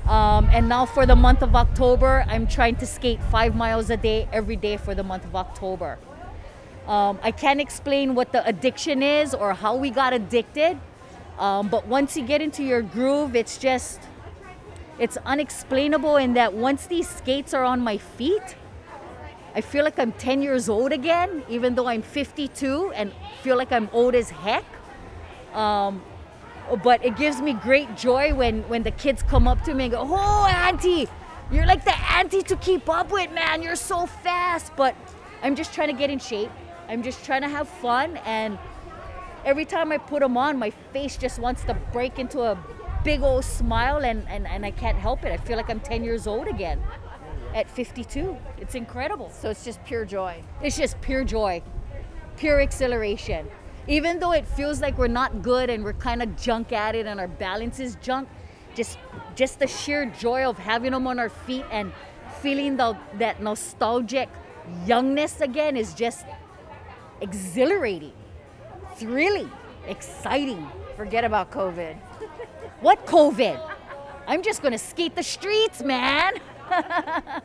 um, 0.09 0.49
and 0.53 0.69
now 0.69 0.87
for 0.87 1.07
the 1.07 1.17
month 1.17 1.43
of 1.43 1.57
October, 1.57 2.25
I'm 2.29 2.47
trying 2.47 2.77
to 2.77 2.87
skate 2.87 3.21
five 3.25 3.55
miles 3.57 3.91
a 3.91 3.97
day 3.97 4.29
every 4.33 4.57
day 4.57 4.77
for 4.77 4.95
the 4.95 5.03
month 5.03 5.25
of 5.25 5.35
October. 5.37 5.99
Um, 6.87 7.19
I 7.23 7.33
can't 7.33 7.61
explain 7.61 8.15
what 8.15 8.33
the 8.33 8.47
addiction 8.47 9.03
is 9.03 9.35
or 9.35 9.55
how 9.55 9.77
we 9.77 9.91
got 9.91 10.13
addicted, 10.13 10.79
um, 11.39 11.69
but 11.69 11.87
once 11.89 12.17
you 12.17 12.25
get 12.25 12.41
into 12.41 12.63
your 12.63 12.83
groove, 12.83 13.35
it's 13.37 13.59
just 13.59 14.01
It's 14.99 15.19
unexplainable 15.27 16.17
in 16.17 16.35
that 16.35 16.55
once 16.55 16.87
these 16.87 17.09
skates 17.09 17.53
are 17.53 17.65
on 17.65 17.81
my 17.81 17.99
feet, 17.99 18.57
I 19.55 19.61
feel 19.61 19.85
like 19.85 19.99
I'm 19.99 20.13
10 20.13 20.43
years 20.43 20.69
old 20.69 20.93
again, 20.93 21.43
even 21.49 21.75
though 21.75 21.87
I'm 21.87 22.03
52 22.03 22.93
and 22.95 23.13
feel 23.43 23.57
like 23.57 23.73
I'm 23.73 23.89
old 23.93 24.15
as 24.15 24.31
heck. 24.31 24.65
But 26.83 27.05
it 27.05 27.17
gives 27.17 27.41
me 27.41 27.53
great 27.53 27.97
joy 27.97 28.35
when, 28.35 28.63
when 28.69 28.83
the 28.83 28.91
kids 28.91 29.23
come 29.23 29.47
up 29.47 29.63
to 29.65 29.75
me 29.75 29.85
and 29.85 29.93
go, 29.93 30.01
Oh, 30.03 30.47
Auntie, 30.47 31.09
you're 31.51 31.67
like 31.67 31.85
the 31.85 31.97
auntie 32.13 32.43
to 32.43 32.57
keep 32.57 32.89
up 32.89 33.13
with, 33.13 33.31
man. 33.33 33.63
You're 33.63 33.77
so 33.77 34.07
fast. 34.07 34.73
But 34.77 34.97
I'm 35.43 35.55
just 35.55 35.73
trying 35.73 35.89
to 35.89 35.95
get 35.95 36.11
in 36.11 36.19
shape. 36.19 36.51
I'm 36.89 37.03
just 37.03 37.25
trying 37.25 37.43
to 37.43 37.49
have 37.49 37.69
fun. 37.69 38.17
And 38.25 38.59
every 39.45 39.65
time 39.65 39.93
I 39.93 39.99
put 39.99 40.21
them 40.21 40.37
on, 40.37 40.59
my 40.59 40.71
face 40.93 41.17
just 41.17 41.39
wants 41.39 41.63
to 41.65 41.75
break 41.93 42.19
into 42.19 42.41
a 42.41 42.59
big 43.05 43.23
old 43.23 43.45
smile, 43.45 44.05
and, 44.05 44.29
and, 44.29 44.49
and 44.49 44.67
I 44.67 44.73
can't 44.73 44.99
help 44.99 45.25
it. 45.25 45.31
I 45.31 45.37
feel 45.37 45.57
like 45.57 45.71
I'm 45.71 45.79
10 45.79 46.03
years 46.03 46.27
old 46.27 46.49
again 46.49 46.83
at 47.55 47.71
52. 47.71 48.37
It's 48.59 48.75
incredible. 48.75 49.31
So 49.31 49.49
it's 49.49 49.65
just 49.65 49.83
pure 49.85 50.05
joy. 50.05 50.43
It's 50.61 50.77
just 50.77 51.01
pure 51.01 51.23
joy, 51.23 51.63
pure 52.37 52.61
exhilaration. 52.61 53.49
Even 53.89 54.19
though 54.19 54.33
it 54.33 54.47
feels 54.47 54.81
like 54.81 54.99
we're 54.99 55.07
not 55.07 55.43
good 55.43 55.71
and 55.71 55.85
we're 55.85 55.93
kind 55.93 56.23
of 56.23 56.37
junk 56.37 56.73
at 56.73 56.95
it 56.95 57.07
and 57.07 57.21
our 57.21 57.29
balance 57.29 57.79
is 57.79 57.97
junk, 57.97 58.29
just 58.75 58.99
just 59.35 59.59
the 59.59 59.67
sheer 59.67 60.07
joy 60.07 60.49
of 60.49 60.59
having 60.59 60.93
them 60.93 61.07
on 61.07 61.19
our 61.19 61.29
feet 61.29 61.65
and 61.71 61.93
feeling 62.41 62.77
the, 62.77 62.97
that 63.19 63.43
nostalgic 63.43 64.29
youngness 64.87 65.41
again 65.41 65.77
is 65.77 65.95
just 65.95 66.27
exhilarating, 67.21 68.13
thrilling, 68.97 69.51
exciting. 69.87 70.67
Forget 70.97 71.25
about 71.25 71.51
COVID. 71.51 71.97
What 72.81 73.07
COVID? 73.07 73.59
I'm 74.27 74.43
just 74.43 74.63
gonna 74.63 74.79
skate 74.79 75.15
the 75.17 75.23
streets, 75.23 75.83
man. 75.83 76.35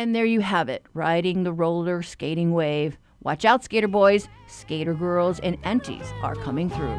And 0.00 0.14
there 0.14 0.24
you 0.24 0.38
have 0.40 0.68
it, 0.68 0.86
riding 0.94 1.42
the 1.42 1.52
roller 1.52 2.04
skating 2.04 2.52
wave. 2.52 2.96
Watch 3.22 3.44
out, 3.44 3.64
skater 3.64 3.88
boys, 3.88 4.28
skater 4.46 4.94
girls, 4.94 5.40
and 5.40 5.58
aunties 5.64 6.06
are 6.22 6.36
coming 6.36 6.70
through. 6.70 6.94